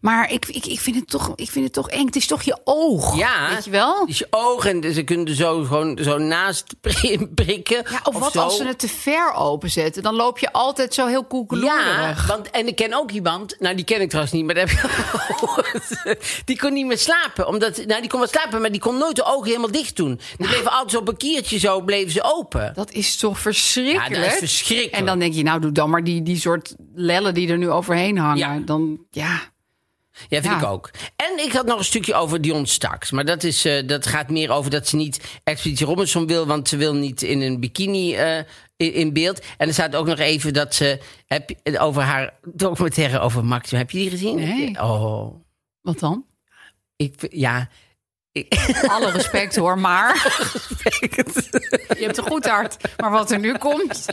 [0.00, 2.06] Maar ik, ik, ik, vind het toch, ik vind het toch eng.
[2.06, 3.16] Het is toch je oog.
[3.16, 3.48] Ja.
[3.54, 4.06] Weet je wel?
[4.06, 7.82] Dus je ogen, en ze kunnen zo, gewoon zo naast pri- prikken.
[7.90, 8.40] Ja, of, wat zo.
[8.40, 10.02] als ze het te ver openzetten?
[10.02, 12.26] Dan loop je altijd zo heel Ja, koekeloerig.
[12.26, 14.78] want, en ik ken ook iemand, nou die ken ik trouwens niet, maar dat heb
[14.78, 14.86] ik.
[16.44, 17.46] Die kon niet meer slapen.
[17.46, 20.20] Omdat, nou, die kon wel slapen, maar die kon nooit de ogen helemaal dicht doen.
[20.36, 22.72] Die bleven altijd zo op een kiertje zo, bleven ze open.
[22.74, 24.14] Dat is toch verschrikkelijk?
[24.14, 24.94] Ja, dat is verschrikkelijk.
[24.96, 27.70] En dan denk je, nou doe dan maar die, die soort lellen die er nu
[27.70, 28.36] overheen hangen.
[28.38, 28.58] Ja.
[28.64, 29.40] Dan, ja.
[30.28, 30.58] Ja, vind Ja.
[30.58, 30.90] ik ook.
[31.16, 33.10] En ik had nog een stukje over Dion Starks.
[33.10, 36.46] Maar dat, is, eh, dat gaat meer over dat ze niet Expeditie Robinson wil...
[36.46, 38.38] want ze wil niet in een bikini eh,
[38.76, 39.40] in, in beeld.
[39.56, 41.00] En er staat ook nog even dat ze...
[41.26, 43.78] Heb, je- over haar documentaire over Maxima.
[43.78, 44.36] Heb je die gezien?
[44.36, 44.80] Nee.
[44.82, 45.34] Oh,
[45.80, 46.24] Wat dan?
[46.96, 47.14] ik...
[47.30, 47.68] Ja...
[48.88, 50.14] Alle respect hoor, maar
[51.98, 52.76] je hebt een goed hart.
[52.96, 54.06] Maar wat er nu komt...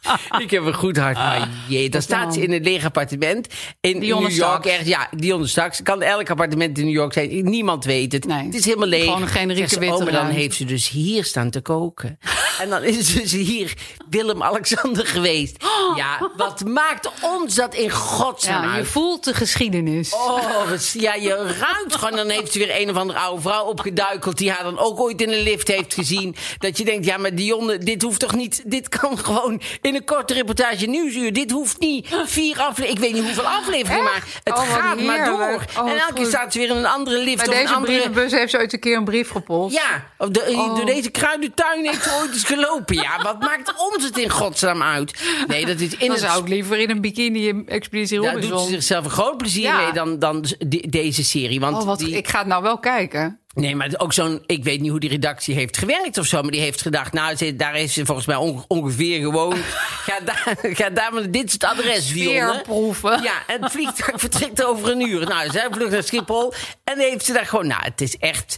[0.44, 1.16] ik heb een goed hart.
[1.16, 3.48] Maar jee, dan staat ze in een leeg appartement.
[3.80, 4.64] In Dionne New York.
[4.84, 5.82] Ja, Dionne straks.
[5.82, 7.44] Kan elk appartement in New York zijn.
[7.44, 8.26] Niemand weet het.
[8.26, 8.44] Nee.
[8.44, 9.04] Het is helemaal leeg.
[9.04, 12.18] Gewoon een generieke ze, witte oh, maar dan heeft ze dus hier staan te koken.
[12.62, 13.74] en dan is dus hier
[14.10, 15.56] Willem-Alexander geweest.
[15.96, 20.14] Ja, wat maakt ons dat in godsnaam Ja, je voelt de geschiedenis.
[20.14, 22.16] Oh, wat- ja, je ruikt gewoon.
[22.16, 24.38] Dan heeft ze weer een of andere oude vrouw opgeduikeld...
[24.38, 26.36] die haar dan ook ooit in een lift heeft gezien.
[26.58, 28.62] Dat je denkt, ja, maar Dionne, dit hoeft toch niet...
[28.66, 31.32] Dit kan gewoon in een korte reportage nieuwsuur.
[31.32, 32.94] Dit hoeft niet vier afleveringen...
[32.94, 35.64] Ik weet niet hoeveel afleveringen, maar het Oh, gaat maar door.
[35.78, 37.74] Oh, en elke keer staat ze weer in een andere lift Bij of een deze
[37.74, 37.92] andere...
[37.92, 39.74] brievenbus heeft ze ooit een keer een brief gepost.
[39.74, 40.76] Ja, de, Oh.
[40.76, 42.94] door deze kruidentuin heeft ze ooit eens gelopen.
[42.94, 45.22] Ja, wat maakt ons het in godsnaam uit?
[45.46, 48.32] Nee, dat is in Dan het zou ik liever in een bikini in Expeditie daar
[48.32, 48.72] doet ze Robinson.
[48.72, 49.76] zichzelf een groot plezier Ja.
[49.82, 51.60] mee dan, dan de- deze serie.
[51.60, 53.40] Want Oh, wat, die, ik ga het nou wel kijken.
[53.56, 54.42] Nee, maar ook zo'n.
[54.46, 56.42] Ik weet niet hoe die redactie heeft gewerkt of zo.
[56.42, 57.12] Maar die heeft gedacht.
[57.12, 59.54] Nou, ze- daar is ze volgens mij onge- ongeveer gewoon.
[60.06, 61.30] ga, daar, ga daar maar.
[61.30, 62.52] Dit is het adres, Dionne.
[62.52, 63.22] Veerproeven.
[63.22, 65.26] Ja, en het vliegtuig vertrekt over een uur.
[65.26, 66.52] Nou, zij vlucht naar Schiphol.
[66.84, 67.66] En heeft ze daar gewoon.
[67.66, 68.56] Nou, het is echt.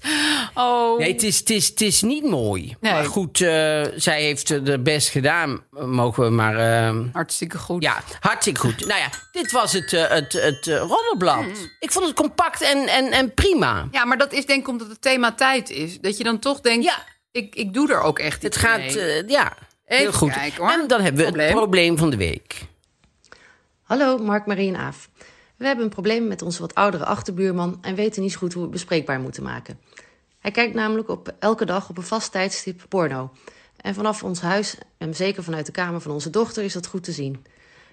[0.55, 0.99] Oh.
[0.99, 2.77] Nee, het is, het is, het is niet mooi.
[2.81, 2.93] Nee.
[2.93, 3.49] Maar goed, eh,
[3.97, 5.61] zij heeft er best gedaan.
[5.71, 6.57] Mogen we maar.
[6.89, 7.83] eh, Hartstikke goed.
[7.83, 8.87] ja, hartstikke goed.
[8.87, 11.45] Nou ja, dit was het, eh, het, het eh, Roddelblad.
[11.81, 13.89] Ik vond het compact en, en, en prima.
[13.91, 16.01] Ja, maar dat is denk ik omdat het thema tijd is.
[16.01, 17.05] Dat je dan toch denkt, Ja.
[17.31, 19.01] ik, ik doe er ook echt Het iets gaat, mee.
[19.01, 20.33] eh, ja, heel goed.
[20.33, 20.71] kijken, hoor.
[20.73, 21.47] En dan hebben we Probleem.
[21.49, 22.67] het probleem van de week.
[23.83, 25.09] Hallo, Mark, Marie en Aaf.
[25.57, 28.63] We hebben een probleem met onze wat oudere achterbuurman en weten niet zo goed hoe
[28.63, 29.79] we het bespreekbaar moeten maken.
[30.39, 33.31] Hij kijkt namelijk op elke dag op een vast tijdstip porno.
[33.77, 37.05] En vanaf ons huis, en zeker vanuit de kamer van onze dochter, is dat goed
[37.05, 37.45] te zien.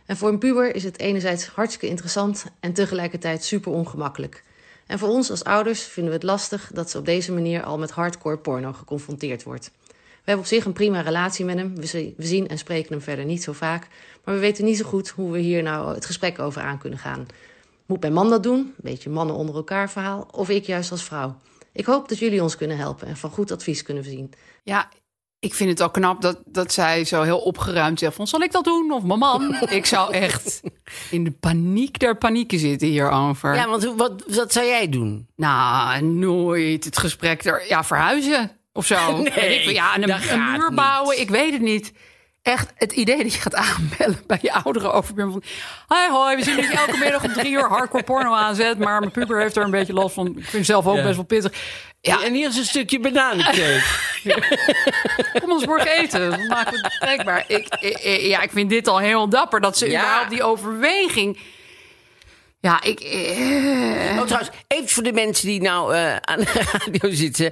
[0.05, 4.43] En voor een puber is het enerzijds hartstikke interessant en tegelijkertijd super ongemakkelijk.
[4.87, 7.77] En voor ons als ouders vinden we het lastig dat ze op deze manier al
[7.77, 9.71] met hardcore porno geconfronteerd wordt.
[9.87, 11.75] We hebben op zich een prima relatie met hem.
[11.75, 13.87] We zi- we zien en spreken hem verder niet zo vaak.
[14.23, 16.99] Maar we weten niet zo goed hoe we hier nou het gesprek over aan kunnen
[16.99, 17.25] gaan.
[17.85, 18.59] Moet mijn man dat doen?
[18.59, 20.27] Een beetje mannen onder elkaar verhaal.
[20.31, 21.37] Of ik juist als vrouw?
[21.71, 24.33] Ik hoop dat jullie ons kunnen helpen en van goed advies kunnen voorzien.
[24.63, 24.89] Ja,
[25.39, 28.27] ik vind het al knap dat, dat zij zo heel opgeruimd zegt van...
[28.27, 28.91] zal ik dat doen?
[28.91, 29.55] Of mijn man?
[29.69, 30.61] ik zou echt
[31.11, 33.55] in de paniek der panieken zitten hierover.
[33.55, 35.27] Ja, want hoe- wat, wat zou jij doen?
[35.35, 37.65] Nou, nooit het gesprek er...
[37.67, 39.17] Ja, verhuizen of zo.
[39.17, 40.01] Nee, ik ja, een,
[40.51, 40.75] muur niet.
[40.75, 41.19] bouwen.
[41.19, 41.93] Ik weet het niet.
[42.45, 45.43] Echt het idee dat je gaat aanbellen bij je oudere overbuurman van...
[45.97, 48.77] Hoi, hoi, we zien dat je elke middag om drie uur hardcore porno aanzet...
[48.79, 50.37] maar mijn puber heeft er een beetje last van.
[50.37, 51.03] Ik vind zelf ook Ja.
[51.03, 51.51] best wel pittig.
[52.01, 53.81] Ja, En hier is een stukje bananencake.
[55.41, 56.29] kom ons morgen eten.
[56.29, 57.43] Dan maken we het bespreekbaar.
[57.47, 59.61] Ik, ik- ik- ja, ik vind dit al heel dapper.
[59.61, 59.99] Dat ze Ja.
[60.01, 61.39] überhaupt die overweging...
[62.59, 62.99] Ja, ik...
[62.99, 67.51] eh, oh, trouwens, even voor de mensen die nou eh, aan de radio zitten.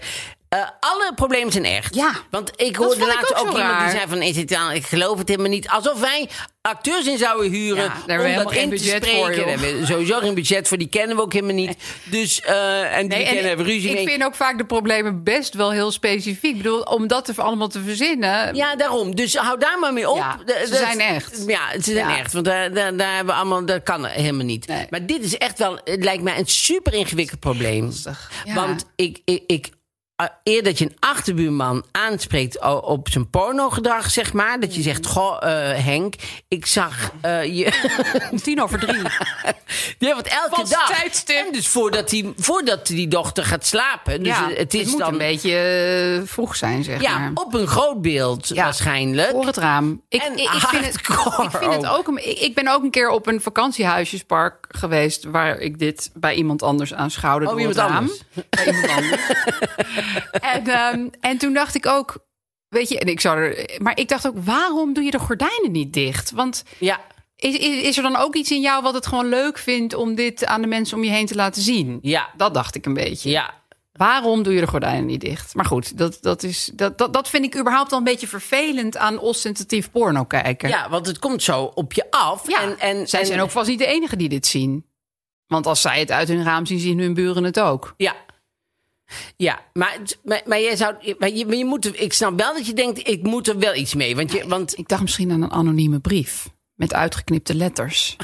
[0.53, 1.95] Eh, alle problemen zijn echt.
[1.95, 4.21] Ja, Want ik hoorde laatst ook ook, iemand die zei van...
[4.21, 5.67] Is het dan, ik geloof het helemaal niet.
[5.69, 6.29] Alsof wij
[6.61, 9.35] acteurs in zouden huren Ja, daar hebben we om dat in te budget spreken.
[9.35, 10.77] voor, hebben sowieso geen budget voor.
[10.77, 11.75] Die kennen we ook helemaal niet.
[12.03, 14.07] Dus, eh, en die Nee, en kennen we ruzie ik mee.
[14.07, 16.51] vind ook vaak de problemen best wel heel specifiek.
[16.51, 18.55] Ik bedoel, om dat er allemaal te verzinnen.
[18.55, 19.15] Ja, daarom.
[19.15, 20.17] Dus hou daar maar mee op.
[20.17, 21.43] Ja, ze dat- zijn echt.
[21.47, 22.17] Ja, ze zijn Ja.
[22.17, 22.33] echt.
[22.33, 24.67] Want daar, daar, daar hebben we allemaal, dat kan helemaal niet.
[24.67, 24.87] Nee.
[24.89, 27.91] Maar dit is echt wel, het lijkt mij een super ingewikkeld probleem.
[28.53, 29.69] Want ik, ik, ik
[30.43, 34.59] eer dat je een achterbuurman aanspreekt op zijn pornogedrag, zeg maar.
[34.59, 34.83] Dat je Mm.
[34.83, 36.13] zegt, goh, eh, Henk,
[36.47, 37.91] ik zag eh, je...
[38.31, 39.01] Om tien over drie.
[39.99, 40.87] Ja, want elke Vast dag.
[40.99, 41.45] tijdstip.
[41.45, 44.19] En dus voordat die, voordat die dochter gaat slapen.
[44.23, 45.55] Dus ja, het is moet dan een beetje
[46.21, 47.31] eh, vroeg zijn, zeg ja, maar.
[47.33, 48.63] op een groot beeld Ja.
[48.63, 49.29] waarschijnlijk.
[49.29, 50.01] Voor het raam.
[50.09, 51.05] Ik, En ik, ik vind het, ik
[51.51, 52.07] vind het ook.
[52.07, 56.33] een- Ik, ik ben ook een keer op een vakantiehuisjespark geweest waar ik dit bij
[56.35, 57.45] iemand anders aanschouwde.
[57.45, 57.97] Oh, door iemand het raam.
[57.97, 58.21] anders.
[58.49, 59.21] Bij iemand anders.
[60.53, 62.25] en, ehm, en toen dacht ik ook,
[62.69, 65.71] weet je, en ik zou er, maar ik dacht ook, waarom doe je de gordijnen
[65.71, 66.31] niet dicht?
[66.31, 66.99] Want Ja,
[67.35, 70.15] is, is, is er dan ook iets in jou wat het gewoon leuk vindt om
[70.15, 71.99] dit aan de mensen om je heen te laten zien?
[72.01, 73.29] ja, Dat dacht ik een beetje.
[73.29, 73.61] ja.
[73.93, 75.55] Waarom doe je de gordijnen niet dicht?
[75.55, 78.97] Maar goed, dat, dat, is, dat, dat, dat vind ik überhaupt al een beetje vervelend
[78.97, 80.69] aan ostentatief porno kijken.
[80.69, 82.47] Ja, want het komt zo op je af.
[82.49, 84.85] Ja, en, en, zij en- zijn ook vast niet de enige die dit zien.
[85.47, 87.93] Want als zij het uit hun raam zien, zien hun buren het ook.
[87.97, 88.15] Ja.
[89.37, 91.15] Ja, maar, maar, maar jij zou.
[91.19, 93.75] Maar je, maar je moet, ik snap wel dat je denkt, ik moet er wel
[93.75, 94.15] iets mee.
[94.15, 98.15] Want, je, want Ik dacht misschien aan een anonieme brief met uitgeknipte letters.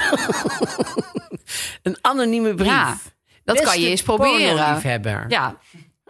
[1.82, 2.68] een anonieme brief.
[2.68, 2.98] Ja,
[3.44, 4.56] dat Beste kan je eens proberen.
[5.28, 5.58] Ja,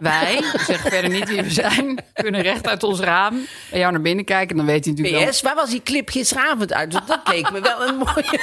[0.01, 4.01] wij, zeg verder niet wie we zijn, kunnen recht uit ons raam bij jou naar
[4.01, 4.55] binnen kijken.
[4.55, 5.33] Dan weet hij natuurlijk wel.
[5.33, 6.93] PS, waar was die clip gisteravond uit?
[6.93, 8.39] Want dat leek me wel een mooie.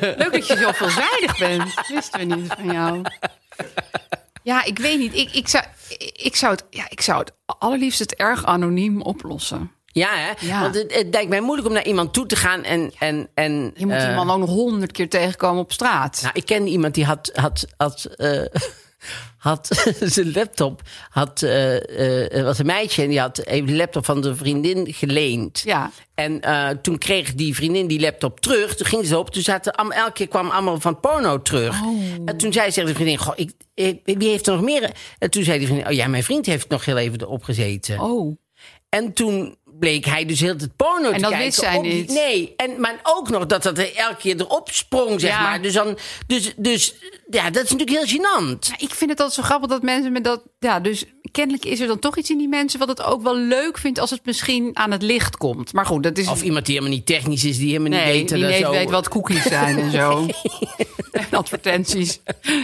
[0.18, 1.88] Leuk dat je zo veelzijdig bent.
[1.88, 3.02] Wisten we niet van jou.
[4.44, 5.14] Ja, ik weet niet.
[5.14, 5.64] Ik, ik, zou,
[6.12, 9.70] ik, zou het, ja, ik zou het allerliefst het erg anoniem oplossen.
[9.86, 10.46] Ja, hè?
[10.46, 10.60] Ja.
[10.60, 12.92] Want het, het lijkt mij moeilijk om naar iemand toe te gaan en...
[12.98, 16.18] en, en Je moet die man ook nog honderd keer tegenkomen op straat.
[16.22, 18.44] Nou, ik kende iemand die had, had, had, eh,
[19.44, 19.68] had
[20.00, 20.82] zijn laptop.
[21.10, 25.62] Had, er was een meisje en die had even de laptop van de vriendin geleend.
[25.64, 25.90] Ja.
[26.14, 28.76] En eh, toen kreeg die vriendin die laptop terug.
[28.76, 29.30] Toen ging ze op.
[29.30, 31.76] Toen zaten elke keer kwam allemaal van porno terug.
[32.24, 34.90] En toen zei ze tegen de vriendin: Goh, ik, ik- wie heeft er nog meer?
[35.18, 38.00] En toen zei die vriendin: Oh ja, mijn vriend heeft nog heel even erop gezeten.
[38.00, 38.36] Oh.
[38.88, 41.38] En toen bleek hij dus heel het porno te dat kijken.
[41.38, 42.08] wist zij op die- niet.
[42.10, 45.42] Nee, en, maar ook nog dat dat er elke keer erop sprong, zeg Ja.
[45.42, 45.62] maar.
[45.62, 46.94] Dus, dan, dus, dus
[47.30, 48.72] ja, dat is natuurlijk heel gênant.
[48.76, 50.42] Ik vind het altijd zo grappig dat mensen met dat.
[50.58, 53.36] Ja, dus kennelijk is er dan toch iets in die mensen wat het ook wel
[53.36, 55.72] leuk vindt als het misschien aan het licht komt.
[55.72, 56.28] Maar goed, dat is.
[56.28, 58.28] Of iemand die helemaal niet technisch is, die helemaal niet weet...
[58.28, 58.70] die dat niet zo...
[58.70, 60.26] weet wat cookies zijn en zo.
[61.12, 62.20] En advertenties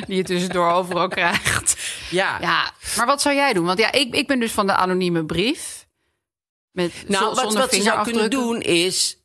[0.07, 1.77] die je tussendoor overal krijgt.
[2.11, 2.39] Ja.
[2.41, 3.65] Ja, maar wat zou jij doen?
[3.65, 5.87] Want ja, ik, ik ben dus van de anonieme brief.
[6.73, 9.18] Met, nou, wat, wat ze zou kunnen doen is...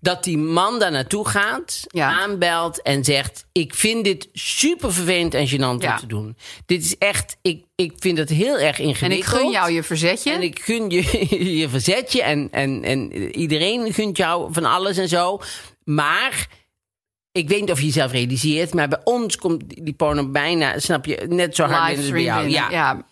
[0.00, 2.20] dat die man daar naartoe gaat, Ja.
[2.20, 3.46] aanbelt en zegt...
[3.52, 5.92] ik vind dit super vervelend en gênant Ja.
[5.92, 6.36] om te doen.
[6.66, 7.36] Dit is echt...
[7.42, 9.34] Ik, ik vind het heel erg En ingewikkeld.
[9.34, 10.32] ik gun jou je verzetje.
[10.32, 11.26] En ik gun je
[11.60, 15.40] je verzetje en, en, en iedereen gunt jou van alles en zo.
[15.84, 16.48] Maar
[17.32, 21.04] ik weet niet of je jezelf realiseert, maar bij ons komt die porno bijna, snap
[21.06, 22.48] je, net zo hard binnen als bij jou.
[22.48, 23.04] Ja.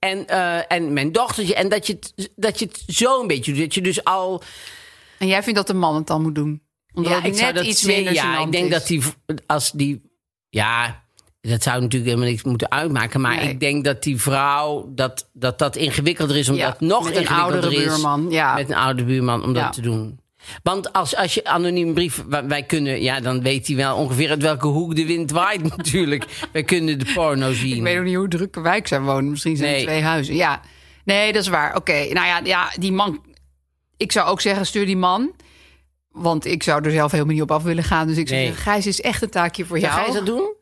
[0.00, 3.52] En, eh, en mijn dochtertje, en dat je, het, dat je het zo een beetje
[3.52, 3.60] doet.
[3.62, 4.42] Dat je dus al.
[5.18, 6.62] En jij vindt dat de man het dan moet doen?
[6.94, 8.70] Omdat ja, het net iets zeggen, minder Ja, ik denk is.
[8.70, 9.02] dat die,
[9.46, 10.02] als die,
[10.48, 11.02] ja.
[11.40, 13.20] Dat zou natuurlijk helemaal niks moeten uitmaken.
[13.20, 13.48] Maar Nee.
[13.48, 17.28] ik denk dat die vrouw, dat dat, dat ingewikkelder is, omdat Ja, nog met een
[17.28, 18.54] oudere buurman, ja.
[18.54, 19.62] Met een oude buurman om Ja.
[19.64, 20.20] dat te doen.
[20.62, 24.42] Want als, als je anoniem brief, wij kunnen, ja, dan weet hij wel ongeveer uit
[24.42, 26.48] welke hoek de wind waait natuurlijk.
[26.52, 27.76] wij kunnen de porno zien.
[27.76, 29.30] Ik weet ook niet hoe drukke wijk zij wonen.
[29.30, 30.34] Misschien zijn er twee huizen.
[30.34, 30.60] Ja,
[31.04, 31.76] nee, dat is waar.
[31.76, 33.24] Oké, nou ja, ja, die man.
[33.96, 35.32] Ik zou ook zeggen, stuur die man.
[36.10, 38.06] Want ik zou er zelf helemaal niet op af willen gaan.
[38.06, 38.48] Dus ik zou Nee.
[38.48, 39.92] zeggen, Gijs is echt een taakje voor jou.
[39.92, 40.54] ga je dat doen?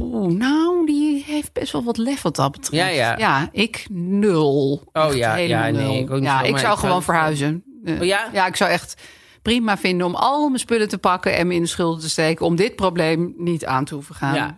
[0.00, 2.82] Oeh, nou, die heeft best wel wat lef wat dat betreft.
[2.82, 3.18] Ja, ja.
[3.18, 4.82] Ja, ik nul.
[4.92, 7.64] Oh, Echt ja, ja, nee, ik ja, ik zou gewoon verhuizen.
[7.86, 8.28] Oh, ja?
[8.32, 9.02] Ja, ik zou echt
[9.42, 12.46] prima vinden om al mijn spullen te pakken en me in de schulden te steken.
[12.46, 14.34] Om dit probleem niet aan te hoeven gaan.
[14.34, 14.54] Ja.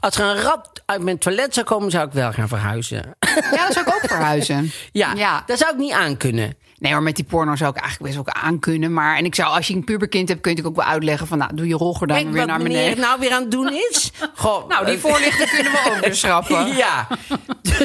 [0.00, 3.14] Als er een rat uit mijn toilet zou komen, zou ik wel gaan verhuizen.
[3.52, 4.70] Ja, dat zou ik ook verhuizen.
[4.92, 5.42] Ja, Ja.
[5.46, 6.56] dat zou ik niet aan kunnen.
[6.78, 8.92] Nee, maar met die porno zou ik eigenlijk best ook aan kunnen.
[8.92, 11.38] Maar en ik zou, als je een puberkind hebt, kun je ook wel uitleggen van,
[11.38, 13.00] nou, doe je rolgordijn Kijk weer wat naar beneden.
[13.00, 14.10] nou weer aan het doen is.
[14.34, 16.76] Goh, Nou, die eh, voorlichting kunnen we ook weer schrappen.
[16.76, 17.06] Ja.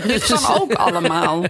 [0.08, 1.44] Dat kan ook allemaal.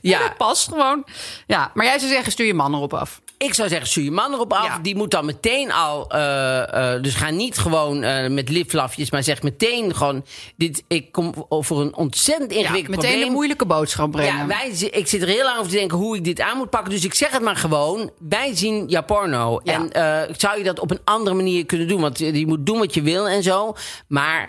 [0.00, 0.18] Ja.
[0.18, 1.04] Dat past gewoon.
[1.46, 3.20] Ja, maar jij zou zeggen, stuur je man erop af.
[3.38, 4.66] Ik zou zeggen, stuur je man erop af.
[4.66, 4.78] Ja.
[4.78, 6.10] Die moet dan meteen al...
[6.10, 10.24] eh, eh, dus ga niet gewoon eh, met liflafjes, maar zeg meteen gewoon...
[10.56, 13.28] Dit, ik kom voor een ontzettend Ja, ingewikkeld meteen probleem.
[13.28, 14.36] een moeilijke boodschap brengen.
[14.36, 16.70] Ja, wij, ik zit er heel lang over te denken hoe ik dit aan moet
[16.70, 16.90] pakken.
[16.90, 18.10] Dus ik zeg het maar gewoon.
[18.18, 19.60] Wij zien jouw porno.
[19.64, 19.88] Ja.
[19.90, 22.00] En zou je dat op een andere manier kunnen doen?
[22.00, 23.74] Want je moet doen wat je wil en zo.
[24.08, 24.46] Maar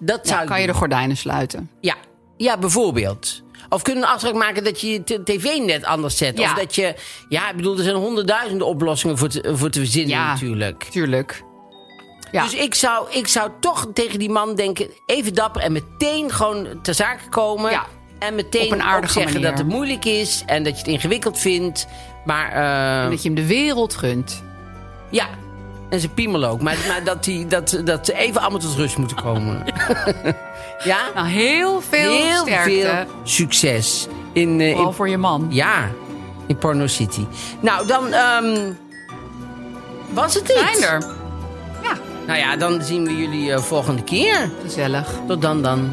[0.00, 1.70] dat Ja, zou kan je de gordijnen sluiten.
[1.80, 1.94] Ja.
[2.36, 3.42] ja, bijvoorbeeld.
[3.68, 6.38] Of kunnen een afspraak maken dat je je t- tv-net anders zet?
[6.38, 6.44] Ja.
[6.44, 6.94] Of dat je...
[7.28, 10.32] Ja, ik bedoel, er zijn honderdduizenden oplossingen voor te, voor te verzinnen Ja.
[10.32, 10.84] natuurlijk.
[10.84, 11.42] Tuurlijk.
[12.32, 12.42] Ja.
[12.42, 14.88] Dus ik zou, ik zou toch tegen die man denken...
[15.06, 17.70] even dapper en meteen gewoon ter zake komen.
[17.70, 17.86] Ja.
[18.18, 19.48] En meteen Op een zeggen manier.
[19.48, 20.42] dat het moeilijk is...
[20.46, 21.86] en dat je het ingewikkeld vindt.
[22.24, 24.42] Maar eh, En dat je hem de wereld gunt.
[25.10, 25.26] ja,
[25.88, 26.60] en zijn piemel ook.
[26.60, 29.64] Maar, maar dat, die, dat, dat ze even allemaal tot rust moeten komen.
[30.84, 30.98] ja?
[31.14, 32.70] Nou, heel veel Heel sterkte.
[32.70, 34.06] veel succes.
[34.32, 35.46] In, eh, Vooral in, voor je man.
[35.50, 35.88] ja,
[36.46, 37.26] in Porno City.
[37.60, 38.72] Nou, dan ehm,
[40.10, 40.56] was het dit.
[40.58, 41.06] Zijn er.
[41.82, 41.92] Ja,
[42.26, 44.50] Nou ja, dan zien we jullie eh, volgende keer.
[44.62, 45.08] gezellig.
[45.26, 45.92] Tot dan dan.